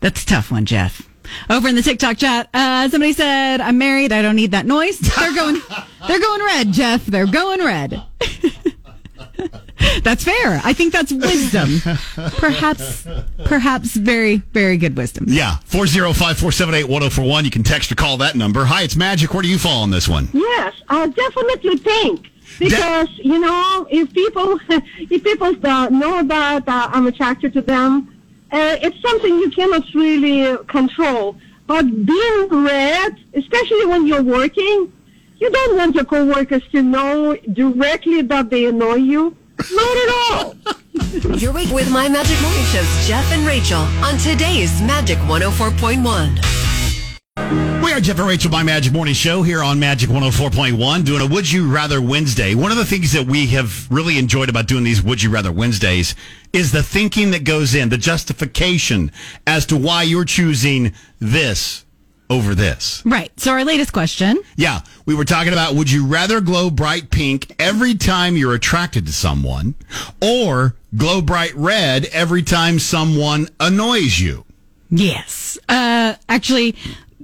[0.01, 1.09] That's a tough one, Jeff.
[1.51, 4.13] Over in the TikTok chat, uh, somebody said, "I'm married.
[4.13, 5.61] I don't need that noise." They're going,
[6.09, 7.07] they're going red, Jeff.
[7.07, 8.03] They're going red.
[10.03, 10.61] that's fair.
[10.65, 11.81] I think that's wisdom.
[12.39, 13.07] Perhaps,
[13.45, 15.27] perhaps very, very good wisdom.
[15.29, 17.45] Yeah, 405-478-1041.
[17.45, 18.65] You can text or call that number.
[18.65, 19.33] Hi, it's Magic.
[19.35, 20.29] Where do you fall on this one?
[20.33, 22.29] Yes, I definitely pink.
[22.59, 28.22] Because you know, if people if people uh, know that uh, I'm attracted to them,
[28.53, 31.37] uh, it's something you cannot really control.
[31.67, 34.93] But being red, especially when you're working,
[35.39, 39.37] you don't want your coworkers to know directly that they annoy you.
[39.73, 40.55] Not at all.
[41.39, 46.62] You're week with My Magic Morning Show's Jeff and Rachael on today's Magic 104.1.
[47.83, 51.27] We are Jeff and Rachael by Magic Morning Show here on Magic 104.1 doing a
[51.27, 52.55] Would You Rather Wednesday.
[52.55, 55.51] One of the things that we have really enjoyed about doing these Would You Rather
[55.51, 56.15] Wednesdays
[56.53, 59.11] is the thinking that goes in, the justification
[59.49, 61.85] as to why you're choosing this
[62.31, 63.03] over this.
[63.05, 63.33] Right.
[63.39, 64.39] So our latest question.
[64.55, 69.07] Yeah, we were talking about would you rather glow bright pink every time you're attracted
[69.07, 69.75] to someone
[70.23, 74.45] or glow bright red every time someone annoys you?
[74.89, 75.59] Yes.
[75.71, 76.77] Uh, actually,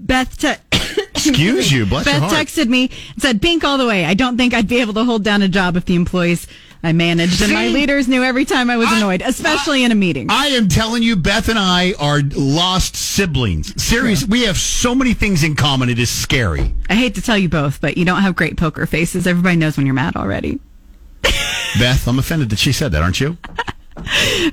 [0.07, 0.39] Beth.
[0.39, 0.55] Te-
[1.15, 4.55] Excuse you, bless Beth texted me and said, "Pink all the way." I don't think
[4.55, 6.47] I'd be able to hold down a job if the employees
[6.83, 10.29] I managed and my leaders knew every time I was annoyed, especially in a meeting.
[10.31, 13.83] I am telling you, Beth and I are lost siblings.
[13.83, 14.25] Serious.
[14.25, 15.89] We have so many things in common.
[15.89, 16.73] It is scary.
[16.89, 19.27] I hate to tell you both, but you don't have great poker faces.
[19.27, 20.61] Everybody knows when you're mad already.
[21.23, 23.37] Beth, I'm offended that she said that, aren't you?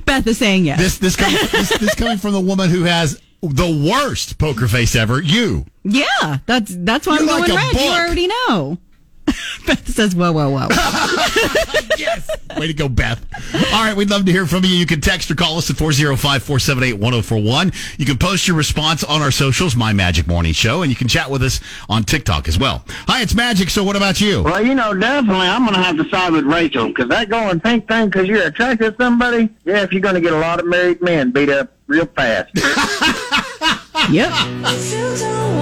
[0.04, 0.80] Beth is saying yes.
[0.80, 5.20] This this this, this coming from the woman who has the worst poker face ever.
[5.20, 5.66] You.
[5.84, 7.74] yeah, that's that's why You're I'm like going a red.
[7.74, 8.78] You already know.
[9.66, 10.68] Beth says, "Whoa, whoa, whoa."
[11.98, 12.28] Yes.
[12.58, 13.24] Way to go, Beth.
[13.72, 14.70] All right, we'd love to hear from you.
[14.70, 17.72] You can text or call us at 405 478 1041.
[17.98, 21.08] You can post your response on our socials, My Magic Morning Show, and you can
[21.08, 22.84] chat with us on TikTok as well.
[23.08, 23.70] Hi, it's Magic.
[23.70, 24.42] So, what about you?
[24.42, 27.60] Well, you know, definitely I'm going to have to side with Rachael because that going
[27.60, 30.60] pink thing because you're attracted to somebody, yeah, if you're going to get a lot
[30.60, 32.50] of married men beat up real fast.
[34.10, 34.30] yep.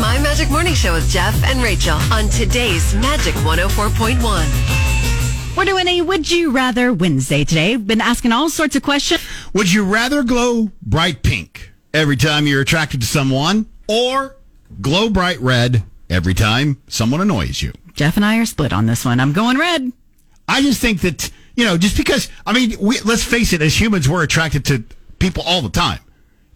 [0.00, 5.56] My Magic Morning Show with Jeff and Rachael on today's Magic 104.1.
[5.56, 7.76] We're doing a Would You Rather Wednesday today.
[7.76, 9.20] Been asking all sorts of questions.
[9.52, 14.36] Would you rather glow bright pink every time you're attracted to someone or
[14.80, 17.72] glow bright red every time someone annoys you?
[17.92, 19.20] Jeff and I are split on this one.
[19.20, 19.92] I'm going red.
[20.48, 23.78] I just think that, you know, just because, I mean, we, let's face it, as
[23.80, 24.84] humans, we're attracted to
[25.18, 26.00] people all the time.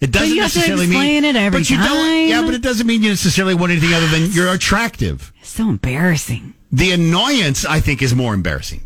[0.01, 2.29] It doesn't to necessarily mean it every but you don't- time.
[2.29, 5.33] yeah, but it doesn't mean you necessarily want anything other than you're attractive.
[5.41, 6.53] It's so embarrassing.
[6.71, 8.83] The annoyance, I think, is more embarrassing.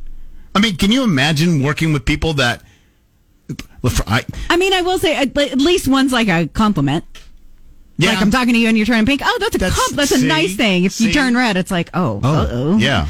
[0.54, 2.62] I mean, can you imagine working with people that?
[4.06, 7.04] I, I mean, I will say at least one's like a compliment.
[7.96, 8.10] Yeah.
[8.10, 9.22] Like I'm talking to you and you're turning pink.
[9.24, 10.84] Oh, that's a That's- comp- that's a nice thing.
[10.84, 12.76] If you turn red, it's like, oh, Oh, uh-oh.
[12.76, 13.08] yeah.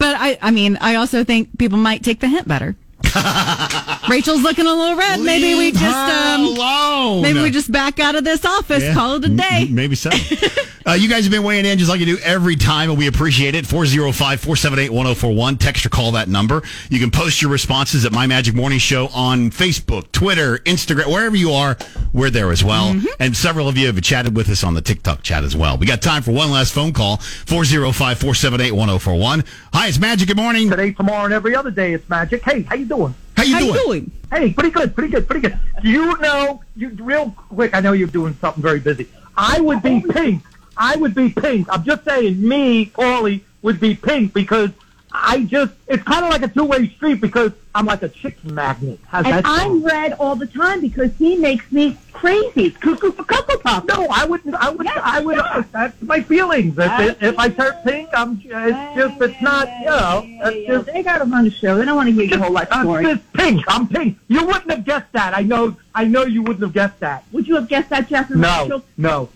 [0.00, 2.74] But I, I mean, I also think people might take the hint better.
[4.08, 5.20] Rachael's looking a little red.
[5.20, 7.22] maybe we Leave just um, alone.
[7.22, 8.94] maybe we just back out of this office, Yeah.
[8.94, 9.66] call it a day.
[9.68, 10.10] M- Maybe so.
[10.86, 13.06] uh, you guys have been weighing in just like you do every time, and we
[13.06, 13.66] appreciate it.
[13.66, 15.56] 405 478 1041.
[15.58, 16.62] Text or call that number.
[16.88, 21.36] You can post your responses at My Magic Morning Show on Facebook, Twitter, Instagram, wherever
[21.36, 21.76] you are.
[22.12, 22.94] We're there as well.
[22.94, 23.06] Mm-hmm.
[23.18, 25.76] And several of you have chatted with us on the TikTok chat as well.
[25.76, 29.44] We got time for one last phone call 405 478 1041.
[29.74, 30.28] Hi, it's Magic.
[30.28, 30.70] Good morning.
[30.70, 32.42] Today, tomorrow, and every other day, it's magic.
[32.42, 33.14] Hey, how you doing?
[33.36, 34.10] How you doing?
[34.30, 35.58] Hey, pretty good, pretty good, pretty good.
[35.82, 39.08] Do you know, you real quick, I know you're doing something very busy.
[39.36, 40.42] I would be pink.
[40.76, 41.68] I would be pink.
[41.70, 44.70] I'm just saying, me, Paulie, would be pink because
[45.12, 48.98] I just, it's kind of like a two-way street because I'm like a chick magnet.
[49.06, 49.60] How's And that sound?
[49.60, 52.70] I'm red all the time because he makes me crazy.
[52.70, 53.84] Cuckoo for Cocoa Puff.
[53.86, 54.54] No, I wouldn't.
[54.54, 54.86] I would.
[54.86, 55.38] I would.
[55.38, 56.76] Uh, that's my feelings.
[56.78, 58.40] If, if I turn pink, I'm.
[58.44, 59.20] It's just.
[59.20, 59.68] It's not.
[59.80, 60.22] You know.
[60.26, 60.86] It's just.
[60.86, 61.76] They got to run the show.
[61.76, 63.04] They don't want to hear your whole life I'm story.
[63.04, 63.62] just pink.
[63.68, 64.18] I'm pink.
[64.28, 65.34] You wouldn't have guessed that.
[65.36, 65.76] I know.
[65.94, 67.24] I know you wouldn't have guessed that.
[67.32, 68.62] Would you have guessed that, Jeff No.
[68.62, 68.84] Rachael?
[68.96, 69.28] No.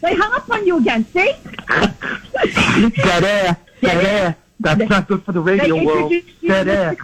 [0.00, 1.04] They hung up on you again.
[1.06, 1.32] See?
[3.02, 3.56] Dead air.
[3.80, 4.36] Dead air.
[4.60, 6.12] That's not good for the radio They world.
[6.42, 6.96] Dead air.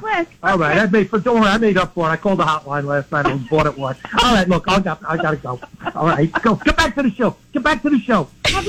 [0.43, 2.11] All right, I made for don't worry, I made up for it.
[2.11, 3.97] I called the hotline last night and bought it one.
[4.23, 5.59] All right, look, I got, I gotta go.
[5.95, 7.35] All right, go, get back to the show.
[7.53, 8.29] Get back to the show.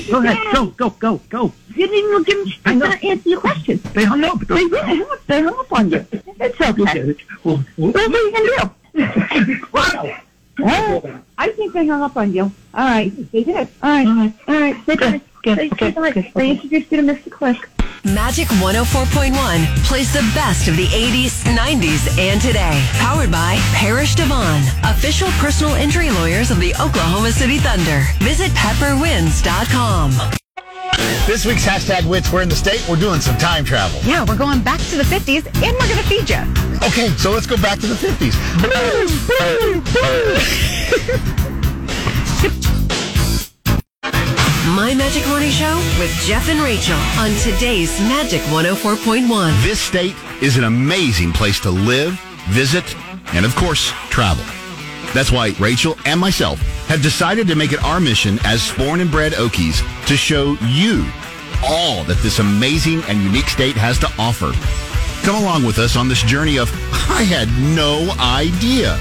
[0.09, 1.51] Go ahead, go, go, go, go.
[1.75, 2.91] You didn't even give me know.
[2.91, 3.81] to answer your question.
[3.93, 4.39] They hung up.
[4.39, 5.27] They really hung up.
[5.27, 6.05] They hung up on you.
[6.11, 7.15] It's okay.
[7.43, 9.65] Well, well, What are you to do?
[9.73, 10.17] wow.
[10.59, 12.43] Oh, I think they hung up on you.
[12.43, 13.11] All right.
[13.31, 13.67] They did.
[13.83, 14.07] All right.
[14.07, 14.33] All right.
[14.47, 14.85] All right.
[14.85, 15.21] They did.
[15.43, 17.31] They, okay, they, okay, they introduced you to Mr.
[17.31, 17.69] Click.
[18.03, 19.33] Magic 104.1
[19.85, 22.85] plays the best of the 80s, 90s, and today.
[22.93, 28.03] Powered by Parrish DeVaughn, official personal injury lawyers of the Oklahoma City Thunder.
[28.19, 30.37] Visit pepperwins.com.
[31.27, 32.31] This week's hashtag wits.
[32.31, 32.83] We're in the state.
[32.89, 33.99] We're doing some time travel.
[34.03, 36.39] Yeah, we're going back to the 50s and we're going to feed you.
[36.87, 38.33] Okay, so let's go back to the 50s.
[44.73, 49.63] My Magic Morning Show with Jeff and Rachael on today's Magic 104.1.
[49.63, 52.13] This state is an amazing place to live,
[52.49, 52.95] visit,
[53.33, 54.45] and of course, travel.
[55.13, 59.11] That's why Rachael and myself have decided to make it our mission as born and
[59.11, 61.05] bred Okies to show you
[61.65, 64.53] all that this amazing and unique state has to offer.
[65.25, 66.71] Come along with us on this journey of
[67.09, 68.97] I had no idea.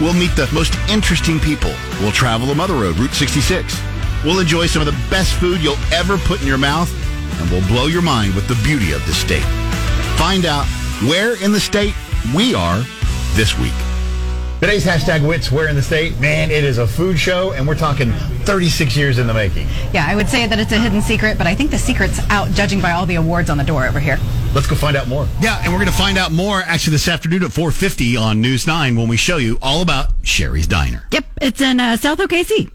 [0.00, 1.72] We'll meet the most interesting people.
[2.00, 3.80] We'll travel the Mother Road, Route 66.
[4.24, 6.92] We'll enjoy some of the best food you'll ever put in your mouth,
[7.40, 9.44] and we'll blow your mind with the beauty of the state.
[10.16, 10.66] Find out
[11.08, 11.94] where in the state
[12.34, 12.84] we are
[13.34, 13.74] this week.
[14.60, 16.18] Today's hashtag wits where in the state.
[16.20, 18.12] Man, it is a food show, and we're talking
[18.46, 19.66] 36 years in the making.
[19.92, 22.48] Yeah, I would say that it's a hidden secret, but I think the secret's out
[22.52, 24.18] judging by all the awards on the door over here.
[24.54, 25.28] Let's go find out more.
[25.40, 28.66] Yeah, and we're going to find out more actually this afternoon at 4:50 on News
[28.66, 31.06] 9 when we show you all about Sherry's Diner.
[31.10, 32.70] Yep, it's in uh, South OKC.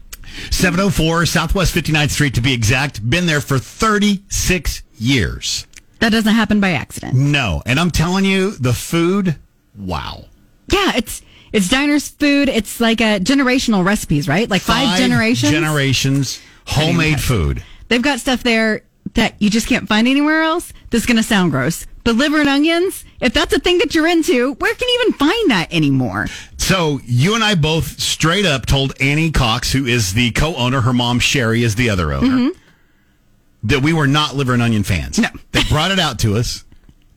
[0.50, 3.08] 704 Southwest 59th Street to be exact.
[3.08, 5.66] Been there for 36 years.
[6.00, 7.14] That doesn't happen by accident.
[7.14, 9.36] No, and I'm telling you, the food,
[9.76, 10.24] wow.
[10.68, 11.22] Yeah, it's
[11.52, 12.48] it's diners food.
[12.48, 14.48] It's like a generational recipes, right?
[14.48, 15.52] Like five, generations.
[15.52, 17.62] Generations, homemade food.
[17.88, 18.82] They've got stuff there
[19.14, 20.72] that you just can't find anywhere else.
[20.90, 21.86] This is going to sound gross.
[22.04, 25.12] But liver and onions, if that's a thing that you're into, where can you even
[25.12, 26.26] find that anymore?
[26.56, 30.92] So you and I both straight up told Annie Cox, who is the co-owner, her
[30.92, 32.58] mom Sherry is the other owner, Mm-hmm.
[33.64, 35.18] that we were not liver and onion fans.
[35.18, 36.64] No, they brought it out to us.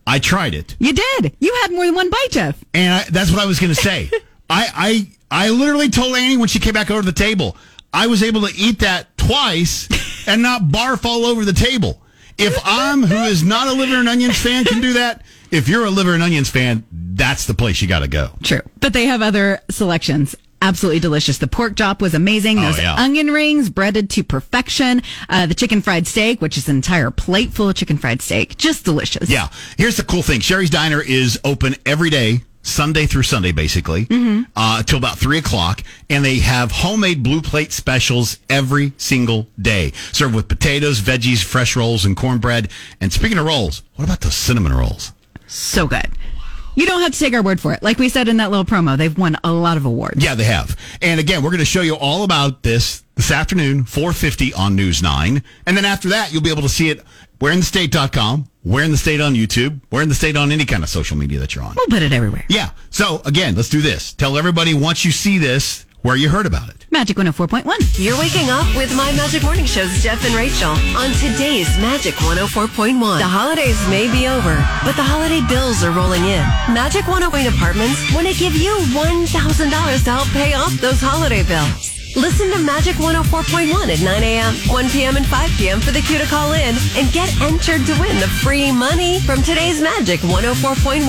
[0.07, 1.35] I tried it, You did.
[1.39, 2.63] You had more than one bite, Jeff.
[2.75, 4.11] and I, that's what I was going to say.
[4.49, 7.57] I, I I literally told Annie when she came back over to the table,
[7.93, 9.87] I was able to eat that twice
[10.27, 12.01] and not barf all over the table.
[12.37, 15.85] If I'm who is not a liver and onions fan can do that, if you're
[15.85, 18.31] a liver and onions fan, that's the place you got to go.
[18.43, 18.61] True.
[18.81, 20.35] But they have other selections.
[20.61, 21.37] Absolutely delicious.
[21.37, 22.59] The pork chop was amazing.
[22.59, 22.95] Oh, Those yeah.
[22.95, 25.01] onion rings breaded to perfection.
[25.29, 28.57] Uh, the chicken fried steak, which is an entire plate full of chicken fried steak.
[28.57, 29.29] Just delicious.
[29.29, 29.49] Yeah.
[29.77, 30.39] Here's the cool thing.
[30.41, 34.07] Sherry's Diner is open every day, Sunday through Sunday, basically,
[34.55, 35.83] uh, till about three o'clock.
[36.09, 41.75] And they have homemade blue plate specials every single day, served with potatoes, veggies, fresh
[41.75, 42.69] rolls, and cornbread.
[42.99, 45.13] And speaking of rolls, what about those cinnamon rolls?
[45.47, 46.09] So good.
[46.75, 47.81] You don't have to take our word for it.
[47.81, 50.21] Like we said in that little promo, they've won a lot of awards.
[50.21, 50.77] Yeah, they have.
[51.01, 55.01] And again, we're going to show you all about this this afternoon, 450 on News
[55.01, 55.41] 9.
[55.65, 57.01] And then after that, you'll be able to see it
[57.39, 58.43] where in the
[58.97, 61.63] state on YouTube, where in the state on any kind of social media that you're
[61.63, 61.75] on.
[61.75, 62.45] We'll put it everywhere.
[62.49, 62.71] Yeah.
[62.89, 64.13] So again, let's do this.
[64.13, 66.85] Tell everybody once you see this where you heard about it.
[66.91, 67.65] Magic 104.1.
[67.97, 73.17] You're waking up with My Magic Morning Show's Jeff and Rachael on today's Magic 104.1.
[73.17, 74.55] The holidays may be over,
[74.85, 76.45] but the holiday bills are rolling in.
[76.71, 81.94] Magic 108 Apartments want to give you $1,000 to help pay off those holiday bills.
[82.15, 85.81] Listen to Magic 104.1 at 9 a.m., 1 p.m., and 5 p.m.
[85.81, 89.43] for the cue to call in and get entered to win the free money from
[89.43, 91.03] today's Magic 104.1.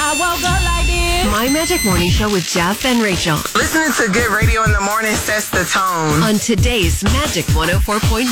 [0.00, 1.26] I woke up like this.
[1.32, 3.34] My Magic Morning Show with Jeff and Rachael.
[3.56, 6.22] Listening to good radio in the morning sets the tone.
[6.22, 8.30] On today's Magic 104.1.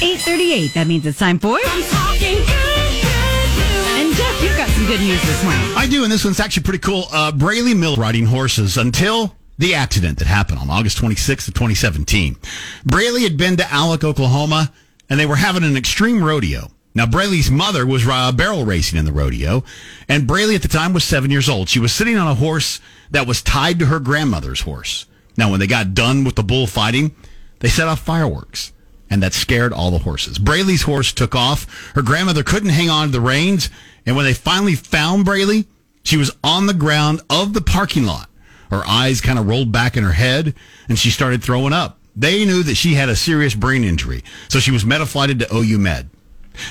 [0.00, 0.74] 838.
[0.74, 1.58] That means it's time for.
[1.58, 3.98] I'm talking good, good news.
[3.98, 5.60] And Jeff, you've got some good news this morning.
[5.76, 7.06] I do, and this one's actually pretty cool.
[7.10, 12.36] Uh, Brayley Mill riding horses until the accident that happened on August 26th of 2017.
[12.84, 14.72] Brayley had been to Alex, Oklahoma,
[15.10, 16.70] and they were having an extreme rodeo.
[16.94, 19.62] Now, Brayley's mother was uh, barrel racing in the rodeo,
[20.08, 21.68] and Brayley at the time was seven years old.
[21.68, 22.80] She was sitting on a horse
[23.10, 25.06] that was tied to her grandmother's horse.
[25.36, 27.14] Now, when they got done with the bullfighting,
[27.60, 28.72] they set off fireworks,
[29.10, 30.38] and that scared all the horses.
[30.38, 31.92] Brayley's horse took off.
[31.94, 33.70] Her grandmother couldn't hang on to the reins,
[34.04, 35.66] and when they finally found Brayley,
[36.02, 38.27] she was on the ground of the parking lot.
[38.70, 40.54] Her eyes kind of rolled back in her head,
[40.88, 41.98] and she started throwing up.
[42.14, 45.78] They knew that she had a serious brain injury, so she was metaflighted to OU
[45.78, 46.10] Med.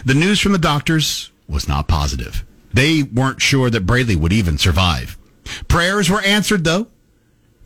[0.05, 2.43] The news from the doctors was not positive.
[2.73, 5.17] They weren't sure that Brayley would even survive.
[5.67, 6.87] Prayers were answered, though,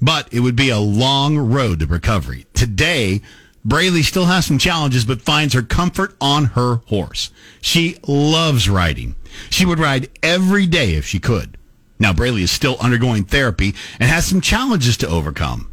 [0.01, 2.45] but it would be a long road to recovery.
[2.53, 3.21] Today,
[3.65, 7.32] Brayley still has some challenges, but finds her comfort on her horse.
[7.61, 9.15] She loves riding.
[9.49, 11.57] She would ride every day if she could.
[12.01, 15.71] Now, Brayley is still undergoing therapy and has some challenges to overcome.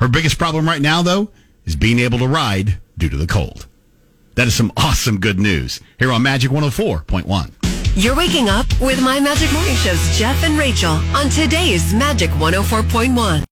[0.00, 1.30] Her biggest problem right now, though,
[1.64, 3.66] is being able to ride due to the cold.
[4.34, 7.52] That is some awesome good news here on Magic 104.1.
[7.96, 13.40] You're waking up with My Magic Morning Show's Jeff and Rachael on today's Magic 104.1.